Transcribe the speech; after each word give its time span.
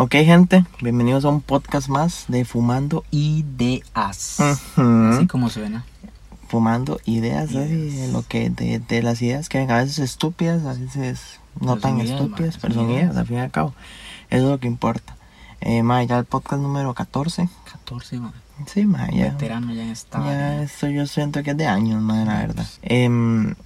Ok, 0.00 0.12
gente, 0.12 0.64
bienvenidos 0.80 1.24
a 1.24 1.28
un 1.28 1.40
podcast 1.40 1.88
más 1.88 2.26
de 2.28 2.44
Fumando 2.44 3.02
Ideas. 3.10 4.38
Ujú. 4.76 5.08
Así 5.12 5.26
como 5.26 5.50
suena. 5.50 5.84
Fumando 6.46 7.00
ideas. 7.04 7.50
Ideas. 7.50 7.68
de 7.96 8.12
lo 8.12 8.22
que 8.22 8.48
de, 8.48 8.78
de 8.78 9.02
las 9.02 9.20
ideas 9.22 9.48
que 9.48 9.58
a 9.58 9.78
veces 9.78 9.98
estúpidas, 9.98 10.64
a 10.66 10.74
veces 10.74 11.40
no 11.58 11.74
Pero 11.74 11.80
tan 11.80 11.98
ideas, 11.98 12.20
estúpidas, 12.20 12.54
ma, 12.54 12.60
pero 12.62 12.74
son 12.74 12.90
ideas. 12.92 13.16
al 13.16 13.26
fin 13.26 13.38
y 13.38 13.40
al 13.40 13.50
cabo. 13.50 13.74
Eso 14.30 14.44
es 14.44 14.48
lo 14.48 14.60
que 14.60 14.68
importa. 14.68 15.16
Eh, 15.60 15.82
ma, 15.82 16.00
ya 16.04 16.16
el 16.20 16.26
podcast 16.26 16.62
número 16.62 16.94
14. 16.94 17.48
14, 17.72 18.20
man. 18.20 18.32
Sí, 18.68 18.86
ma, 18.86 19.10
ya. 19.10 19.32
Veterano 19.32 19.74
ya 19.74 19.82
en 19.82 19.88
esta. 19.90 20.24
Ya 20.24 20.62
esto 20.62 20.86
yo 20.86 21.08
siento 21.08 21.42
que 21.42 21.50
es 21.50 21.56
de 21.56 21.66
años, 21.66 22.00
ma, 22.00 22.24
la 22.24 22.38
verdad. 22.38 22.66
Em, 22.82 23.56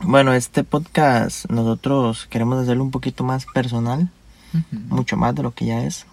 bueno, 0.00 0.32
este 0.32 0.64
podcast 0.64 1.44
nosotros 1.50 2.26
queremos 2.30 2.62
hacerlo 2.62 2.84
un 2.84 2.90
poquito 2.90 3.22
más 3.22 3.44
personal. 3.52 4.08
Mucho 4.88 5.16
más 5.16 5.34
de 5.34 5.42
lo 5.42 5.52
que 5.52 5.66
ya 5.66 5.84
es. 5.84 6.06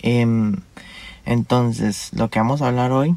Em, 0.00 0.56
entonces, 1.26 2.10
lo 2.14 2.30
que 2.30 2.38
vamos 2.38 2.62
a 2.62 2.68
hablar 2.68 2.92
hoy 2.92 3.16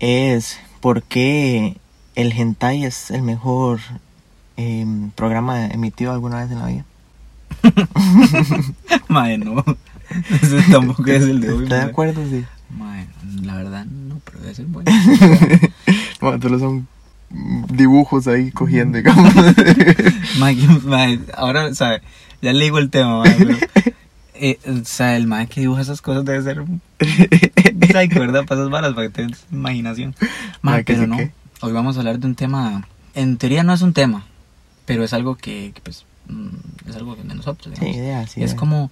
es 0.00 0.58
por 0.80 1.02
qué 1.02 1.76
el 2.14 2.32
hentai 2.32 2.84
es 2.84 3.10
el 3.10 3.22
mejor 3.22 3.80
em, 4.56 5.10
programa 5.10 5.66
emitido 5.66 6.12
alguna 6.12 6.42
vez 6.42 6.50
en 6.50 6.58
la 6.58 6.66
vida. 6.66 6.84
Mae, 9.08 9.38
no. 9.38 9.64
Ese 10.30 10.62
tampoco 10.70 11.04
es 11.06 11.22
el 11.22 11.40
de 11.40 11.52
hoy. 11.52 11.64
¿Estás 11.64 11.84
de 11.84 11.90
acuerdo? 11.90 12.22
Sí. 12.28 12.44
Mae, 12.70 13.06
la 13.42 13.56
verdad, 13.56 13.84
no, 13.86 14.20
pero 14.24 14.40
debe 14.40 14.54
ser 14.54 14.66
bueno. 14.66 14.90
Bueno, 16.20 16.40
solo 16.40 16.58
son 16.58 16.88
dibujos 17.70 18.26
ahí 18.26 18.50
cogiendo, 18.52 18.98
digamos. 18.98 19.32
ahora, 21.36 21.66
o 21.66 21.74
sea, 21.74 22.00
ya 22.42 22.52
le 22.52 22.64
digo 22.64 22.78
el 22.78 22.90
tema, 22.90 23.22
pero. 23.38 23.56
eh, 24.34 24.58
o 24.66 24.84
sea, 24.84 25.16
el 25.16 25.26
mae 25.26 25.46
que 25.46 25.60
dibuja 25.60 25.82
esas 25.82 26.00
cosas 26.00 26.24
debe 26.24 26.42
ser. 26.42 26.60
un 26.60 26.80
psycho, 27.00 28.20
¿verdad? 28.20 28.44
Para 28.46 28.60
esas 28.60 28.70
balas, 28.70 28.94
para 28.94 29.08
que 29.08 29.12
tengas 29.12 29.44
imaginación. 29.50 30.14
Que 30.84 30.84
pero 30.94 31.02
sí 31.02 31.06
no. 31.08 31.16
que- 31.16 31.32
Hoy 31.60 31.72
vamos 31.72 31.96
a 31.96 32.00
hablar 32.00 32.18
de 32.18 32.26
un 32.26 32.34
tema. 32.34 32.86
En 33.14 33.36
teoría 33.38 33.62
no 33.62 33.72
es 33.72 33.80
un 33.82 33.92
tema, 33.92 34.24
pero 34.84 35.02
es 35.04 35.12
algo 35.12 35.36
que, 35.36 35.70
que, 35.74 35.80
pues, 35.80 36.04
mm, 36.28 36.88
es 36.90 36.96
algo 36.96 37.16
de 37.16 37.24
nosotros. 37.34 37.74
Sí, 37.74 37.80
digamos. 37.80 37.96
ideas, 37.96 38.36
es 38.36 38.54
como 38.54 38.90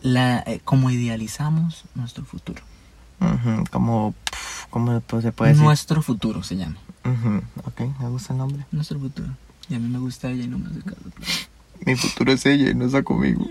la 0.00 0.42
eh, 0.46 0.60
como 0.64 0.90
idealizamos 0.90 1.84
nuestro 1.94 2.24
futuro. 2.24 2.62
Como, 3.70 4.14
pf, 4.30 4.66
¿cómo 4.70 5.02
se 5.20 5.32
puede 5.32 5.50
decir? 5.50 5.64
Nuestro 5.64 6.02
futuro 6.02 6.42
se 6.44 6.56
llama. 6.56 6.76
Ujú, 7.12 7.42
Ok, 7.64 7.80
me 8.00 8.08
gusta 8.08 8.32
el 8.32 8.38
nombre. 8.38 8.64
Nuestro 8.72 8.98
futuro. 8.98 9.28
Y 9.68 9.74
a 9.74 9.78
mí 9.78 9.88
me 9.88 9.98
gusta 9.98 10.30
ella 10.30 10.44
y 10.44 10.48
no 10.48 10.58
me 10.58 10.68
hace 10.70 10.80
caso. 10.80 10.96
Mi 11.84 11.94
futuro 11.96 12.32
es 12.32 12.44
ella 12.46 12.70
y 12.70 12.74
no 12.74 12.86
está 12.86 13.02
conmigo. 13.02 13.46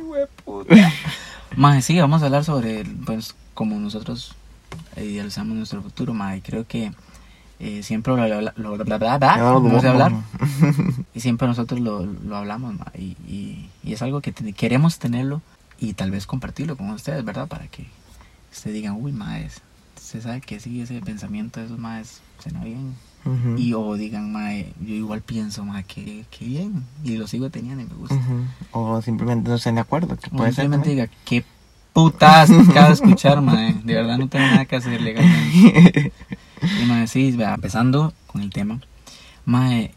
Más 1.55 1.85
sí, 1.85 1.99
vamos 1.99 2.21
a 2.21 2.25
hablar 2.25 2.43
sobre 2.43 2.83
pues 3.05 3.35
como 3.53 3.79
nosotros 3.79 4.35
idealizamos 4.95 5.55
nuestro 5.55 5.81
futuro, 5.81 6.13
más 6.13 6.37
y 6.37 6.41
creo 6.41 6.67
que 6.67 6.91
eh, 7.59 7.81
siempre 7.83 8.15
lo, 8.15 8.27
lo, 8.27 8.51
lo- 8.55 8.77
bla, 8.83 8.97
bla, 8.97 9.17
bla, 9.17 9.37
no 9.61 9.81
sé 9.81 9.87
hablar 9.87 10.11
y 11.15 11.19
siempre 11.21 11.47
nosotros 11.47 11.79
lo, 11.79 12.05
lo 12.05 12.35
hablamos 12.37 12.75
ma, 12.77 12.85
y, 12.95 13.15
y, 13.27 13.69
y 13.83 13.93
es 13.93 14.01
algo 14.03 14.21
que 14.21 14.31
te- 14.31 14.53
queremos 14.53 14.99
tenerlo 14.99 15.41
y 15.79 15.93
tal 15.93 16.11
vez 16.11 16.27
compartirlo 16.27 16.75
con 16.77 16.89
ustedes, 16.91 17.23
¿verdad? 17.25 17.47
Para 17.47 17.67
que 17.67 17.87
ustedes 18.51 18.75
digan, 18.75 18.97
uy, 18.99 19.11
maes, 19.11 19.61
se 19.99 20.21
sabe 20.21 20.41
que 20.41 20.59
sí, 20.59 20.81
ese 20.81 20.99
pensamiento 21.01 21.59
de 21.59 21.65
esos 21.67 21.79
maes 21.79 22.21
se 22.43 22.51
no 22.51 22.61
bien. 22.63 22.95
Y 23.57 23.73
o 23.73 23.95
digan, 23.95 24.31
mae, 24.31 24.73
yo 24.79 24.93
igual 24.95 25.21
pienso, 25.21 25.65
mae, 25.65 25.83
que, 25.83 26.25
que 26.29 26.45
bien. 26.45 26.85
Y 27.03 27.17
lo 27.17 27.27
sigo 27.27 27.49
teniendo 27.49 27.83
y 27.83 27.87
me 27.87 27.93
gusta. 27.95 28.17
O 28.71 29.01
simplemente 29.01 29.49
no 29.49 29.55
estén 29.57 29.75
de 29.75 29.81
acuerdo, 29.81 30.15
que 30.15 30.29
O 30.29 30.37
puede 30.37 30.53
ser. 30.53 30.63
simplemente 30.63 30.89
también. 30.89 31.07
diga, 31.09 31.21
qué 31.25 31.43
putas 31.91 32.49
acabo 32.51 32.87
de 32.87 32.93
escuchar, 32.93 33.41
mae. 33.41 33.73
De 33.83 33.95
verdad 33.95 34.17
no 34.17 34.29
tengo 34.29 34.45
nada 34.45 34.65
que 34.65 34.75
hacer 34.77 35.01
legalmente. 35.01 36.13
Y 36.81 36.85
mae, 36.85 37.07
sí, 37.07 37.31
vea, 37.33 37.53
empezando 37.53 38.13
con 38.27 38.41
el 38.41 38.49
tema. 38.49 38.79
Mae, 39.45 39.93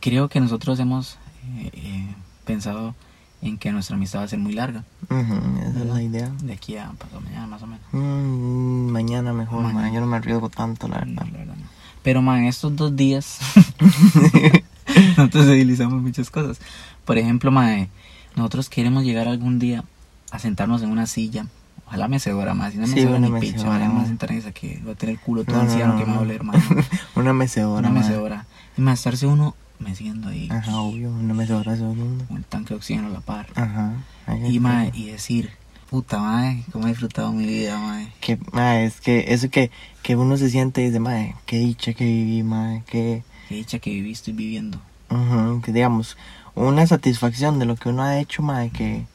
creo 0.00 0.28
que 0.28 0.40
nosotros 0.40 0.80
hemos 0.80 1.18
eh, 1.58 1.70
eh, 1.74 2.14
pensado 2.44 2.94
en 3.42 3.56
que 3.58 3.70
nuestra 3.70 3.94
amistad 3.96 4.20
va 4.20 4.24
a 4.24 4.28
ser 4.28 4.38
muy 4.40 4.52
larga. 4.54 4.82
Esa 5.08 5.78
es 5.80 5.86
la 5.86 6.02
idea. 6.02 6.32
De 6.42 6.54
aquí 6.54 6.76
a 6.76 6.90
pasado 6.98 7.20
mañana, 7.20 7.46
más 7.46 7.62
o 7.62 7.66
menos. 7.68 7.86
Mm, 7.92 8.88
mañana 8.90 9.32
mejor, 9.32 9.62
Mañana. 9.62 9.80
ma, 9.88 9.94
yo 9.94 10.00
no 10.00 10.06
me 10.06 10.16
arriesgo 10.16 10.48
tanto, 10.48 10.88
la 10.88 11.00
No, 11.04 11.06
verdad. 11.22 11.26
la 11.32 11.38
verdad 11.38 11.54
no. 11.56 11.75
Pero, 12.06 12.22
mae, 12.22 12.38
en 12.42 12.46
estos 12.46 12.76
dos 12.76 12.94
días 12.94 13.38
nosotros 15.16 15.46
utilizamos 15.46 16.00
muchas 16.00 16.30
cosas. 16.30 16.60
Por 17.04 17.18
ejemplo, 17.18 17.50
mae, 17.50 17.88
nosotros 18.36 18.68
queremos 18.68 19.02
llegar 19.02 19.26
algún 19.26 19.58
día 19.58 19.82
a 20.30 20.38
sentarnos 20.38 20.82
en 20.82 20.90
una 20.90 21.06
silla. 21.06 21.46
Ojalá 21.88 22.06
mecedora, 22.06 22.54
más. 22.54 22.72
Si 22.74 22.78
no 22.78 22.86
Sí, 22.86 22.94
mecedora 22.94 23.18
ni 23.18 23.40
picha, 23.40 23.66
ojalá 23.68 23.88
mae. 23.88 24.06
sentar 24.06 24.30
en 24.30 24.38
esa 24.38 24.52
que 24.52 24.80
va 24.86 24.92
a 24.92 24.94
tener 24.94 25.16
el 25.16 25.20
culo 25.20 25.42
todo 25.44 25.56
No, 25.56 25.64
no, 25.64 25.68
anciano 25.68 25.92
no, 25.94 25.98
que 25.98 26.04
me 26.06 26.12
va 26.12 26.16
a 26.18 26.20
doler, 26.20 26.44
mae. 26.44 26.60
Una 27.16 27.32
mecedora, 27.32 27.88
Una 27.88 28.00
mecedora. 28.00 28.46
Y 28.78 28.82
más 28.82 29.00
estarse 29.00 29.26
uno 29.26 29.56
meciendo 29.80 30.28
ahí 30.28 30.48
Ajá, 30.50 30.76
obvio, 30.78 31.10
una 31.10 31.34
mecedora 31.34 31.74
todo 31.76 31.90
el 31.90 31.96
mundo. 31.98 32.24
con 32.28 32.36
el 32.36 32.44
tanque 32.44 32.68
de 32.70 32.74
oxígeno 32.76 33.08
a 33.08 33.10
la 33.10 33.20
par. 33.20 33.48
Ajá. 33.56 33.94
Y, 34.48 34.60
mae, 34.60 34.92
y 34.94 35.06
decir, 35.06 35.50
puta, 35.90 36.18
mae, 36.18 36.64
cómo 36.72 36.86
he 36.86 36.90
disfrutado 36.90 37.32
mi 37.32 37.46
vida, 37.46 37.78
mae. 37.78 38.12
Que, 38.20 38.38
ma, 38.52 38.80
es 38.82 39.00
que 39.00 39.32
eso 39.32 39.48
que, 39.50 39.70
que 40.02 40.16
uno 40.16 40.36
se 40.36 40.50
siente 40.50 40.82
y 40.82 40.86
dice, 40.86 41.00
ma, 41.00 41.40
qué 41.46 41.58
dicha 41.58 41.92
que 41.94 42.04
viví, 42.04 42.42
ma, 42.42 42.82
que, 42.86 43.22
Qué 43.48 43.54
dicha 43.56 43.78
que 43.78 43.90
viví, 43.90 44.12
estoy 44.12 44.32
viviendo. 44.34 44.80
ujú, 45.10 45.60
que 45.62 45.72
digamos, 45.72 46.16
una 46.54 46.86
satisfacción 46.86 47.58
de 47.58 47.66
lo 47.66 47.76
que 47.76 47.88
uno 47.88 48.02
ha 48.02 48.18
hecho, 48.18 48.42
ma, 48.42 48.68
que, 48.68 49.06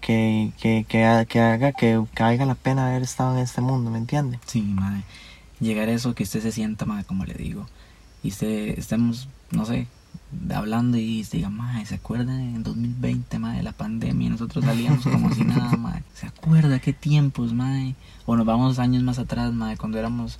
que, 0.00 0.52
que, 0.60 0.86
que, 0.88 1.04
ha- 1.04 1.24
que 1.26 1.40
haga 1.40 1.72
que, 1.72 2.02
que 2.14 2.22
valga 2.22 2.46
la 2.46 2.54
pena 2.54 2.88
haber 2.88 3.02
estado 3.02 3.36
en 3.36 3.42
este 3.44 3.60
mundo, 3.60 3.90
¿me 3.90 3.98
entiende? 3.98 4.38
Sí, 4.46 4.62
madre. 4.62 5.02
Llegar 5.60 5.88
a 5.88 5.92
eso, 5.92 6.14
que 6.14 6.22
usted 6.24 6.40
se 6.42 6.52
sienta, 6.52 6.86
madre, 6.86 7.04
como 7.04 7.24
le 7.24 7.34
digo. 7.34 7.66
Y 8.22 8.28
usted, 8.28 8.78
estemos, 8.78 9.28
no 9.50 9.64
sé, 9.66 9.86
hablando 10.54 10.96
y 10.98 11.20
usted 11.20 11.38
diga, 11.38 11.50
madre, 11.50 11.84
¿se 11.86 11.96
acuerda 11.96 12.40
en 12.40 12.62
2020, 12.62 13.38
madre, 13.38 13.58
de 13.58 13.62
la 13.64 13.72
pandemia? 13.72 14.30
Nosotros 14.30 14.64
salíamos 14.64 15.04
como 15.04 15.32
si 15.34 15.42
nada, 15.44 15.76
madre. 15.78 16.02
¿Se 16.14 16.26
acuerda 16.26 16.78
qué 16.78 16.92
tiempos, 16.92 17.52
madre? 17.52 17.94
O 18.26 18.36
nos 18.36 18.46
vamos 18.46 18.78
años 18.78 19.02
más 19.02 19.18
atrás, 19.18 19.52
madre, 19.52 19.76
cuando 19.76 19.98
éramos 19.98 20.38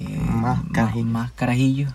eh, 0.00 0.18
Más 0.30 0.60
carajillos. 0.72 1.06
más 1.08 1.32
carajillos. 1.32 1.92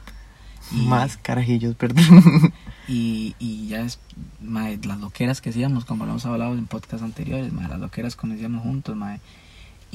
Y- 0.72 0.86
Más 0.88 1.18
carajillos, 1.18 1.76
perdón. 1.76 2.54
Y, 2.86 3.34
y 3.40 3.68
ya 3.70 3.80
es, 3.82 3.98
mae, 4.42 4.78
las 4.84 5.00
loqueras 5.00 5.40
que 5.40 5.52
hacíamos, 5.52 5.86
como 5.86 6.04
lo 6.04 6.12
hemos 6.12 6.26
hablado 6.26 6.54
en 6.54 6.66
podcasts 6.66 7.02
anteriores, 7.02 7.54
mae, 7.54 7.70
las 7.70 7.80
loqueras 7.80 8.18
que 8.18 8.28
nos 8.28 8.36
hacíamos 8.36 8.62
juntos, 8.64 8.94
mae. 8.98 9.22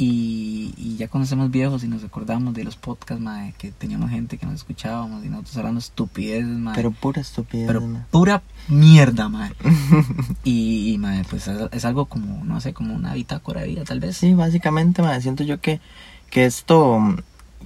Y, 0.01 0.75
y 0.77 0.97
ya 0.97 1.09
cuando 1.09 1.27
somos 1.27 1.51
viejos 1.51 1.83
y 1.83 1.89
nos 1.89 2.05
acordamos 2.05 2.55
de 2.55 2.63
los 2.63 2.77
podcasts, 2.77 3.21
mae, 3.21 3.53
que 3.59 3.73
teníamos 3.73 4.11
gente 4.11 4.39
que 4.39 4.47
nos 4.47 4.55
escuchábamos 4.55 5.25
y 5.25 5.29
nosotros 5.29 5.57
hablando 5.57 5.81
estupideces, 5.81 6.47
mae. 6.47 6.77
Pero 6.77 6.93
pura 6.93 7.21
estupidez, 7.21 7.67
Pero 7.67 7.83
pura 8.13 8.41
mierda, 8.69 9.29
mae. 9.29 9.51
y, 10.45 10.93
y, 10.93 10.99
mae, 10.99 11.25
pues 11.29 11.49
es, 11.49 11.59
es 11.73 11.85
algo 11.85 12.05
como, 12.07 12.45
no 12.45 12.61
sé, 12.61 12.73
como 12.75 12.95
una 12.95 13.15
bitácora 13.15 13.63
de 13.63 13.67
vida, 13.67 13.83
tal 13.83 13.99
vez. 13.99 14.17
Sí, 14.17 14.35
básicamente, 14.35 15.03
ma, 15.03 15.21
siento 15.21 15.43
yo 15.43 15.61
que, 15.61 15.81
que 16.31 16.47
esto, 16.47 17.01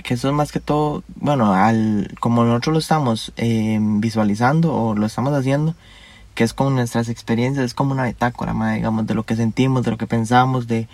que 0.03 0.14
esto 0.14 0.28
es 0.31 0.34
más 0.34 0.53
que 0.53 0.60
todo, 0.60 1.04
bueno, 1.16 1.53
al, 1.53 2.14
como 2.19 2.44
nosotros 2.44 2.72
lo 2.72 2.78
estamos 2.78 3.34
eh, 3.37 3.78
visualizando 3.78 4.75
o 4.75 4.94
lo 4.94 5.04
estamos 5.04 5.34
haciendo, 5.34 5.75
que 6.34 6.44
es 6.44 6.54
con 6.54 6.75
nuestras 6.75 7.10
experiencias, 7.10 7.66
es 7.66 7.75
como 7.75 7.93
una 7.93 8.06
bitácora, 8.06 8.54
ma, 8.54 8.72
digamos, 8.72 9.06
de 9.06 9.12
lo 9.12 9.25
que 9.25 9.37
sentimos, 9.37 9.84
de 9.84 9.91
lo 9.91 9.99
que 9.99 10.06
pensamos, 10.06 10.66
de, 10.66 10.88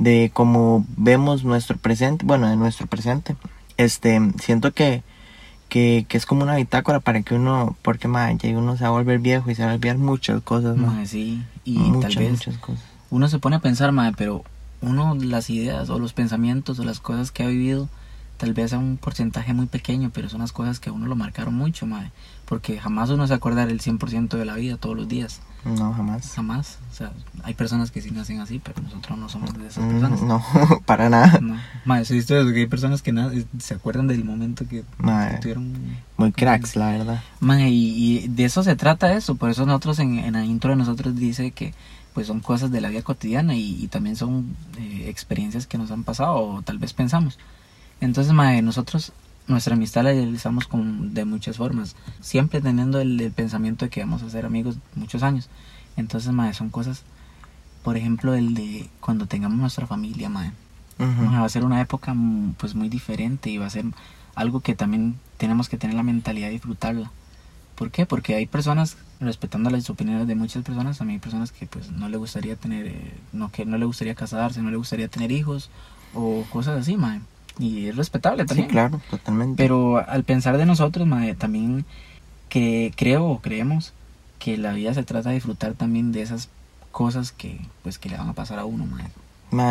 de 0.00 0.30
cómo 0.32 0.84
vemos 0.96 1.44
nuestro 1.44 1.76
presente, 1.76 2.24
bueno, 2.26 2.48
de 2.48 2.56
nuestro 2.56 2.86
presente. 2.86 3.36
Este, 3.76 4.18
siento 4.42 4.72
que, 4.72 5.02
que, 5.68 6.06
que 6.08 6.16
es 6.16 6.26
como 6.26 6.42
una 6.42 6.56
bitácora 6.56 7.00
para 7.00 7.22
que 7.22 7.34
uno, 7.34 7.76
porque, 7.82 8.08
ya 8.08 8.58
uno 8.58 8.76
se 8.76 8.82
va 8.82 8.88
a 8.88 8.92
volver 8.92 9.20
viejo 9.20 9.50
y 9.50 9.54
se 9.54 9.62
va 9.62 9.72
a 9.72 9.74
olvidar 9.74 9.98
muchas 9.98 10.42
cosas, 10.42 10.76
ma. 10.76 10.88
Mae, 10.88 11.06
sí. 11.06 11.44
Y 11.64 11.78
muchas, 11.78 12.14
tal 12.14 12.24
vez 12.24 12.32
muchas 12.32 12.56
cosas. 12.56 12.84
uno 13.10 13.28
se 13.28 13.38
pone 13.38 13.56
a 13.56 13.60
pensar, 13.60 13.92
mae, 13.92 14.12
pero 14.16 14.42
uno 14.80 15.14
las 15.14 15.50
ideas 15.50 15.90
o 15.90 15.98
los 15.98 16.14
pensamientos 16.14 16.78
o 16.78 16.84
las 16.84 16.98
cosas 16.98 17.30
que 17.30 17.42
ha 17.42 17.46
vivido, 17.46 17.90
tal 18.40 18.54
vez 18.54 18.72
a 18.72 18.78
un 18.78 18.96
porcentaje 18.96 19.52
muy 19.52 19.66
pequeño, 19.66 20.10
pero 20.14 20.30
son 20.30 20.40
las 20.40 20.50
cosas 20.52 20.80
que 20.80 20.88
a 20.88 20.92
uno 20.92 21.06
lo 21.06 21.14
marcaron 21.14 21.54
mucho, 21.54 21.86
mae. 21.86 22.10
Porque 22.46 22.80
jamás 22.80 23.10
uno 23.10 23.26
se 23.26 23.34
acuerda 23.34 23.66
del 23.66 23.80
100% 23.82 24.30
de 24.30 24.44
la 24.46 24.54
vida 24.54 24.78
todos 24.78 24.96
los 24.96 25.06
días. 25.08 25.40
No, 25.66 25.92
jamás. 25.92 26.32
Jamás. 26.34 26.78
O 26.90 26.94
sea, 26.94 27.12
hay 27.42 27.52
personas 27.52 27.90
que 27.90 28.00
sí 28.00 28.10
nacen 28.10 28.40
así, 28.40 28.58
pero 28.58 28.80
nosotros 28.80 29.18
no 29.18 29.28
somos 29.28 29.52
de 29.58 29.66
esas 29.66 29.84
Mm, 29.84 29.90
personas. 29.90 30.22
No, 30.22 30.42
para 30.86 31.10
nada. 31.10 31.38
No. 31.42 31.56
Mae, 31.84 32.06
¿sí 32.06 32.14
viste 32.14 32.40
eso? 32.40 32.50
Que 32.50 32.60
hay 32.60 32.66
personas 32.66 33.02
que 33.02 33.44
se 33.58 33.74
acuerdan 33.74 34.06
del 34.06 34.24
momento 34.24 34.66
que 34.66 34.84
tuvieron... 35.42 35.74
Muy 36.16 36.32
cracks, 36.32 36.76
la 36.76 36.92
verdad. 36.92 37.22
Mae, 37.40 37.68
y, 37.68 38.20
y 38.24 38.28
de 38.28 38.46
eso 38.46 38.62
se 38.62 38.74
trata 38.74 39.12
eso. 39.12 39.34
Por 39.34 39.50
eso 39.50 39.66
nosotros 39.66 39.98
en, 39.98 40.18
en 40.18 40.32
la 40.32 40.44
intro 40.46 40.70
de 40.70 40.76
nosotros 40.76 41.14
dice 41.14 41.50
que 41.50 41.74
pues 42.14 42.26
son 42.26 42.40
cosas 42.40 42.72
de 42.72 42.80
la 42.80 42.88
vida 42.88 43.02
cotidiana 43.02 43.54
y, 43.54 43.84
y 43.84 43.86
también 43.88 44.16
son 44.16 44.56
eh, 44.78 45.04
experiencias 45.08 45.66
que 45.66 45.78
nos 45.78 45.90
han 45.92 46.04
pasado 46.04 46.34
o 46.36 46.62
tal 46.62 46.78
vez 46.78 46.94
pensamos. 46.94 47.38
Entonces, 48.00 48.32
mae, 48.32 48.62
nosotros 48.62 49.12
nuestra 49.46 49.74
amistad 49.74 50.04
la 50.04 50.12
realizamos 50.12 50.66
con, 50.66 51.12
de 51.12 51.24
muchas 51.24 51.56
formas, 51.56 51.96
siempre 52.20 52.60
teniendo 52.60 53.00
el, 53.00 53.20
el 53.20 53.32
pensamiento 53.32 53.84
de 53.84 53.90
que 53.90 54.00
vamos 54.00 54.22
a 54.22 54.30
ser 54.30 54.46
amigos 54.46 54.78
muchos 54.94 55.22
años. 55.22 55.48
Entonces, 55.96 56.32
mae, 56.32 56.54
son 56.54 56.70
cosas 56.70 57.04
por 57.82 57.96
ejemplo, 57.96 58.34
el 58.34 58.54
de 58.54 58.88
cuando 59.00 59.26
tengamos 59.26 59.58
nuestra 59.58 59.86
familia, 59.86 60.28
madre. 60.28 60.52
Va 60.98 61.44
a 61.44 61.48
ser 61.48 61.64
una 61.64 61.80
época 61.80 62.12
mm, 62.12 62.56
pues 62.58 62.74
muy 62.74 62.90
diferente 62.90 63.48
y 63.48 63.56
va 63.56 63.64
a 63.64 63.70
ser 63.70 63.86
algo 64.34 64.60
que 64.60 64.74
también 64.74 65.18
tenemos 65.38 65.70
que 65.70 65.78
tener 65.78 65.96
la 65.96 66.02
mentalidad 66.02 66.48
de 66.48 66.52
disfrutarla. 66.52 67.10
¿Por 67.74 67.90
qué? 67.90 68.04
Porque 68.04 68.34
hay 68.34 68.44
personas, 68.44 68.98
respetando 69.18 69.70
las 69.70 69.88
opiniones 69.88 70.26
de 70.26 70.34
muchas 70.34 70.62
personas, 70.62 70.98
también 70.98 71.16
hay 71.16 71.22
personas 71.22 71.52
que 71.52 71.66
pues 71.66 71.90
no 71.90 72.10
le 72.10 72.18
gustaría 72.18 72.54
tener, 72.56 72.86
eh, 72.86 73.14
no, 73.32 73.50
que 73.50 73.64
no 73.64 73.78
le 73.78 73.86
gustaría 73.86 74.14
casarse, 74.14 74.60
no 74.60 74.70
le 74.70 74.76
gustaría 74.76 75.08
tener 75.08 75.32
hijos 75.32 75.70
o 76.12 76.44
cosas 76.52 76.82
así, 76.82 76.98
madre. 76.98 77.22
Y 77.60 77.88
es 77.88 77.96
respetable 77.96 78.44
también. 78.44 78.68
Sí, 78.68 78.72
claro, 78.72 79.00
totalmente. 79.10 79.62
Pero 79.62 79.98
al 79.98 80.24
pensar 80.24 80.56
de 80.56 80.66
nosotros, 80.66 81.06
madre, 81.06 81.34
también 81.34 81.84
que 82.48 82.92
creo 82.96 83.26
o 83.26 83.40
creemos 83.40 83.92
que 84.38 84.56
la 84.56 84.72
vida 84.72 84.94
se 84.94 85.02
trata 85.02 85.28
de 85.28 85.36
disfrutar 85.36 85.74
también 85.74 86.10
de 86.10 86.22
esas 86.22 86.48
cosas 86.90 87.30
que 87.30 87.60
pues 87.82 87.98
que 87.98 88.08
le 88.08 88.16
van 88.16 88.28
a 88.28 88.32
pasar 88.32 88.58
a 88.58 88.64
uno, 88.64 88.86
madre. 88.86 89.10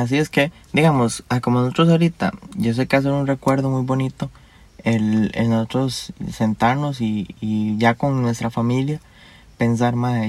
Así 0.01 0.18
es 0.18 0.30
que, 0.30 0.51
digamos, 0.74 1.24
como 1.41 1.62
nosotros 1.62 1.89
ahorita, 1.89 2.33
yo 2.56 2.74
sé 2.74 2.88
que 2.88 2.97
hacer 2.97 3.12
un 3.12 3.27
recuerdo 3.27 3.69
muy 3.69 3.83
bonito, 3.83 4.30
el, 4.83 5.31
el 5.33 5.50
nosotros 5.50 6.13
sentarnos 6.31 7.01
y, 7.01 7.36
y 7.39 7.77
ya 7.77 7.95
con 7.95 8.21
nuestra 8.21 8.50
familia, 8.50 9.00
pensar, 9.57 9.95
más 9.95 10.25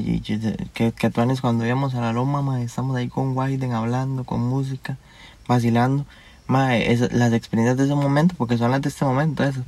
que, 0.74 0.92
que 0.92 1.10
tú 1.10 1.22
cuando 1.40 1.66
íbamos 1.66 1.94
a 1.94 2.00
la 2.00 2.12
loma, 2.12 2.42
madre, 2.42 2.64
estamos 2.64 2.96
ahí 2.96 3.08
con 3.08 3.36
Wyden 3.36 3.72
hablando, 3.72 4.24
con 4.24 4.40
música, 4.40 4.98
vacilando, 5.46 6.04
madre, 6.50 6.92
es, 6.92 7.12
las 7.12 7.32
experiencias 7.32 7.76
de 7.76 7.84
ese 7.84 7.94
momento, 7.94 8.34
porque 8.36 8.58
son 8.58 8.70
las 8.70 8.82
de 8.82 8.88
este 8.88 9.04
momento, 9.04 9.44
eso. 9.44 9.62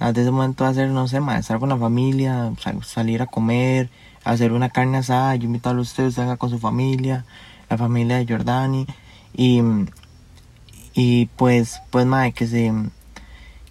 Las 0.00 0.14
de 0.14 0.22
ese 0.22 0.30
momento 0.30 0.64
hacer, 0.64 0.88
no 0.88 1.06
sé, 1.06 1.20
madre, 1.20 1.40
estar 1.40 1.58
con 1.58 1.68
la 1.68 1.76
familia, 1.76 2.52
salir 2.82 3.22
a 3.22 3.26
comer, 3.26 3.90
hacer 4.24 4.52
una 4.52 4.70
carne 4.70 4.98
asada, 4.98 5.36
yo 5.36 5.44
invitarlo 5.44 5.80
a 5.80 5.82
ustedes, 5.82 6.16
venga 6.16 6.36
con 6.36 6.50
su 6.50 6.58
familia, 6.58 7.24
la 7.68 7.76
familia 7.76 8.16
de 8.16 8.26
Jordani, 8.26 8.86
y, 9.34 9.60
y 10.94 11.26
pues, 11.36 11.82
pues, 11.90 12.06
madre, 12.06 12.32
que 12.32 12.46
se, 12.46 12.72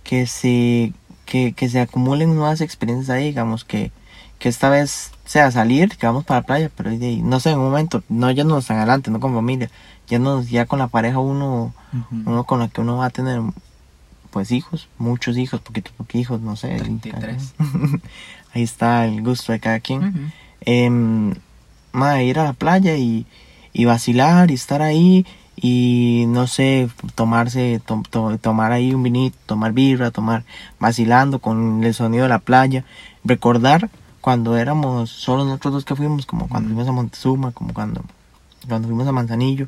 que 0.03 0.27
se, 0.27 0.93
que, 1.25 1.53
que 1.53 1.67
se 1.67 1.79
acumulen 1.79 2.35
nuevas 2.35 2.61
experiencias 2.61 3.09
ahí, 3.09 3.25
digamos, 3.25 3.65
que, 3.65 3.91
que 4.37 4.49
esta 4.49 4.69
vez 4.69 5.11
sea 5.25 5.49
salir, 5.49 5.97
que 5.97 6.05
vamos 6.05 6.25
para 6.25 6.41
la 6.41 6.45
playa, 6.45 6.71
pero 6.75 6.91
no 6.91 7.39
sé, 7.39 7.51
en 7.51 7.59
un 7.59 7.65
momento, 7.65 8.03
no 8.09 8.29
ya 8.31 8.43
no 8.43 8.61
tan 8.61 8.77
adelante, 8.77 9.09
no 9.09 9.19
con 9.19 9.33
familia, 9.33 9.69
ya 10.07 10.19
no, 10.19 10.41
ya 10.43 10.65
con 10.65 10.79
la 10.79 10.87
pareja 10.87 11.19
uno, 11.19 11.73
uno 12.25 12.43
con 12.43 12.59
la 12.59 12.67
que 12.67 12.81
uno 12.81 12.97
va 12.97 13.05
a 13.07 13.09
tener 13.09 13.41
pues 14.31 14.51
hijos, 14.51 14.87
muchos 14.97 15.37
hijos, 15.37 15.61
poquito 15.61 15.91
porque 15.97 16.17
hijos, 16.17 16.41
no 16.41 16.55
sé. 16.55 16.75
33. 16.77 17.53
Ahí 18.53 18.63
está 18.63 19.05
el 19.05 19.21
gusto 19.21 19.51
de 19.51 19.59
cada 19.59 19.79
quien. 19.79 20.31
eh, 20.65 22.23
ir 22.23 22.39
a 22.39 22.43
la 22.43 22.53
playa 22.53 22.95
y, 22.95 23.25
y 23.73 23.85
vacilar 23.85 24.51
y 24.51 24.55
estar 24.55 24.81
ahí 24.81 25.25
y 25.55 26.25
no 26.27 26.47
sé, 26.47 26.89
tomarse, 27.13 27.81
tomar 28.41 28.71
ahí 28.71 28.93
un 28.93 29.03
vinito, 29.03 29.37
tomar 29.45 29.73
birra, 29.73 30.09
tomar 30.09 30.43
vacilando 30.79 31.39
con 31.39 31.83
el 31.83 31.93
sonido 31.93 32.23
de 32.23 32.29
la 32.29 32.39
playa, 32.39 32.83
recordar 33.23 33.89
cuando 34.21 34.57
éramos 34.57 35.11
solo 35.11 35.45
nosotros 35.45 35.73
dos 35.73 35.85
que 35.85 35.95
fuimos, 35.95 36.25
como 36.25 36.47
cuando 36.47 36.69
fuimos 36.69 36.87
a 36.87 36.91
Montezuma, 36.91 37.51
como 37.51 37.73
cuando, 37.73 38.03
cuando 38.67 38.87
fuimos 38.87 39.07
a 39.07 39.11
Manzanillo, 39.11 39.67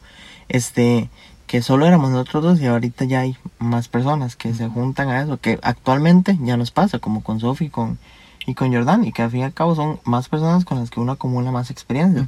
este, 0.49 1.09
que 1.47 1.61
solo 1.61 1.85
éramos 1.85 2.11
nosotros 2.11 2.43
dos 2.43 2.61
y 2.61 2.65
ahorita 2.65 3.05
ya 3.05 3.21
hay 3.21 3.37
más 3.59 3.87
personas 3.87 4.35
que 4.35 4.53
se 4.53 4.67
juntan 4.67 5.09
a 5.09 5.21
eso, 5.21 5.37
que 5.37 5.59
actualmente 5.61 6.37
ya 6.41 6.57
nos 6.57 6.71
pasa, 6.71 6.99
como 6.99 7.23
con 7.23 7.39
Sofi 7.39 7.69
con, 7.69 7.99
y 8.45 8.53
con 8.53 8.73
Jordan, 8.73 9.05
y 9.05 9.11
que 9.11 9.21
al 9.21 9.31
fin 9.31 9.41
y 9.41 9.43
al 9.43 9.53
cabo 9.53 9.75
son 9.75 9.99
más 10.03 10.29
personas 10.29 10.65
con 10.65 10.79
las 10.79 10.89
que 10.89 10.99
uno 10.99 11.11
acumula 11.11 11.51
más 11.51 11.69
experiencia. 11.69 12.27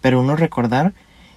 Pero 0.00 0.20
uno 0.20 0.36
recordar 0.36 0.92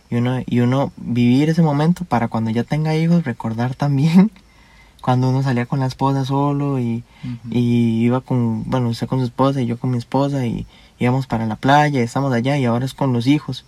y 0.10 0.16
uno, 0.16 0.42
y 0.46 0.60
uno 0.60 0.92
vivir 0.98 1.50
ese 1.50 1.62
momento 1.62 2.04
para 2.06 2.28
cuando 2.28 2.50
ya 2.52 2.64
tenga 2.64 2.96
hijos, 2.96 3.24
recordar 3.24 3.76
también 3.76 4.32
cuando 5.02 5.30
uno 5.30 5.44
salía 5.44 5.66
con 5.66 5.80
la 5.80 5.86
esposa 5.86 6.26
solo 6.26 6.80
y, 6.80 7.04
y 7.50 8.02
iba 8.04 8.22
con, 8.22 8.70
bueno, 8.70 8.90
usted 8.90 9.08
con 9.08 9.20
su 9.20 9.26
esposa 9.26 9.62
y 9.62 9.66
yo 9.66 9.78
con 9.78 9.92
mi 9.92 9.98
esposa 9.98 10.46
y 10.46 10.68
íbamos 11.00 11.28
para 11.28 11.46
la 11.46 11.56
playa, 11.56 12.00
y 12.00 12.04
estamos 12.04 12.34
allá 12.34 12.58
y 12.58 12.66
ahora 12.66 12.86
es 12.86 12.94
con 12.94 13.14
los 13.14 13.28
hijos. 13.28 13.66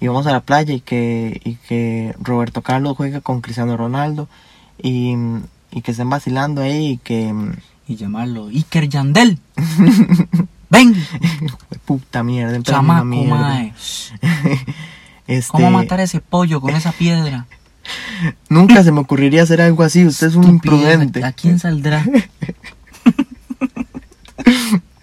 Y 0.00 0.08
vamos 0.08 0.26
a 0.26 0.32
la 0.32 0.40
playa 0.40 0.74
y 0.74 0.80
que, 0.80 1.40
y 1.44 1.54
que 1.68 2.14
Roberto 2.20 2.62
Carlos 2.62 2.96
juega 2.96 3.20
con 3.20 3.40
Cristiano 3.40 3.76
Ronaldo 3.76 4.28
y, 4.82 5.14
y 5.70 5.82
que 5.82 5.92
estén 5.92 6.10
vacilando 6.10 6.62
ahí 6.62 6.92
y 6.92 6.96
que... 6.98 7.34
Y 7.86 7.96
llamarlo 7.96 8.46
Iker 8.48 8.88
Yandel. 8.88 9.38
¡Ven! 10.70 10.94
Puta 11.84 12.22
mierda. 12.22 12.62
Chamaco, 12.62 13.04
mierda. 13.04 13.72
Este... 15.26 15.52
¿Cómo 15.52 15.70
matar 15.70 16.00
ese 16.00 16.20
pollo 16.20 16.60
con 16.60 16.76
esa 16.76 16.92
piedra? 16.92 17.46
Nunca 18.48 18.82
se 18.82 18.92
me 18.92 19.00
ocurriría 19.00 19.42
hacer 19.42 19.60
algo 19.60 19.82
así. 19.82 20.04
Usted 20.04 20.28
es 20.28 20.34
un 20.34 20.44
imprudente. 20.44 21.24
¿A 21.24 21.32
quién 21.32 21.58
saldrá? 21.58 22.04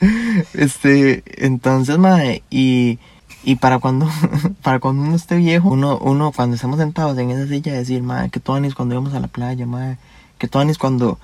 este, 0.54 1.24
entonces, 1.46 1.98
madre, 1.98 2.44
y, 2.50 3.00
y 3.44 3.56
para 3.56 3.80
cuando, 3.80 4.08
para 4.64 4.80
cuando 4.80 5.04
uno 5.04 5.16
esté 5.16 5.36
viejo, 5.36 5.70
uno, 5.70 5.98
uno 5.98 6.32
cuando 6.32 6.56
estemos 6.56 6.78
sentados 6.80 7.18
en 7.18 7.32
esa 7.32 7.48
silla, 7.48 7.74
decir, 7.74 8.04
madre, 8.04 8.30
que 8.30 8.40
es 8.40 8.76
cuando 8.76 8.96
íbamos 8.96 9.14
a 9.14 9.20
la 9.20 9.28
playa, 9.28 9.66
madre, 9.66 9.98
que 10.38 10.50
es 10.52 10.78
cuando 10.78 11.20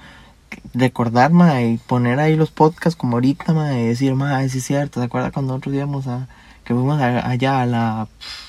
recordar, 0.73 1.31
madre, 1.31 1.71
y 1.71 1.77
poner 1.77 2.19
ahí 2.19 2.35
los 2.35 2.51
podcasts 2.51 2.95
como 2.95 3.17
ahorita, 3.17 3.53
madre, 3.53 3.83
y 3.83 3.87
decir, 3.87 4.15
madre, 4.15 4.49
sí 4.49 4.59
es 4.59 4.65
cierto, 4.65 4.99
¿se 4.99 5.05
acuerda 5.05 5.31
cuando 5.31 5.53
nosotros 5.53 5.75
íbamos 5.75 6.07
a, 6.07 6.27
que 6.63 6.73
fuimos 6.73 7.01
allá 7.01 7.61
a 7.61 7.65
la, 7.65 8.07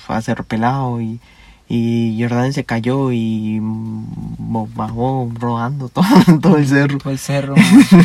a 0.09 0.23
Cerro 0.23 0.44
Pelado 0.44 1.00
y, 1.00 1.21
y 1.69 2.17
Jordan 2.19 2.53
se 2.55 2.64
cayó 2.64 3.12
y 3.12 3.61
bajó 3.61 5.31
rodando 5.35 5.88
todo, 5.91 6.06
todo 6.41 6.56
el 6.56 6.67
cerro. 6.67 6.99
Todo 6.99 7.12
el 7.12 7.19
cerro, 7.19 7.55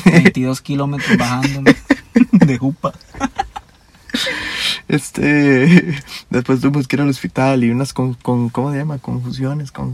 22 0.06 0.62
kilómetros 0.62 1.18
bajando 1.18 1.71
de 2.31 2.57
jupa. 2.57 2.94
Este, 4.88 5.95
después 6.30 6.62
tuvimos 6.62 6.88
que 6.88 6.95
ir 6.95 7.01
al 7.01 7.09
hospital 7.09 7.63
y 7.63 7.69
unas 7.69 7.94
con, 7.94 8.13
con 8.15 8.50
¿cómo 8.50 8.71
se 8.71 8.77
llama? 8.77 8.97
Confusiones, 8.97 9.71
con, 9.71 9.94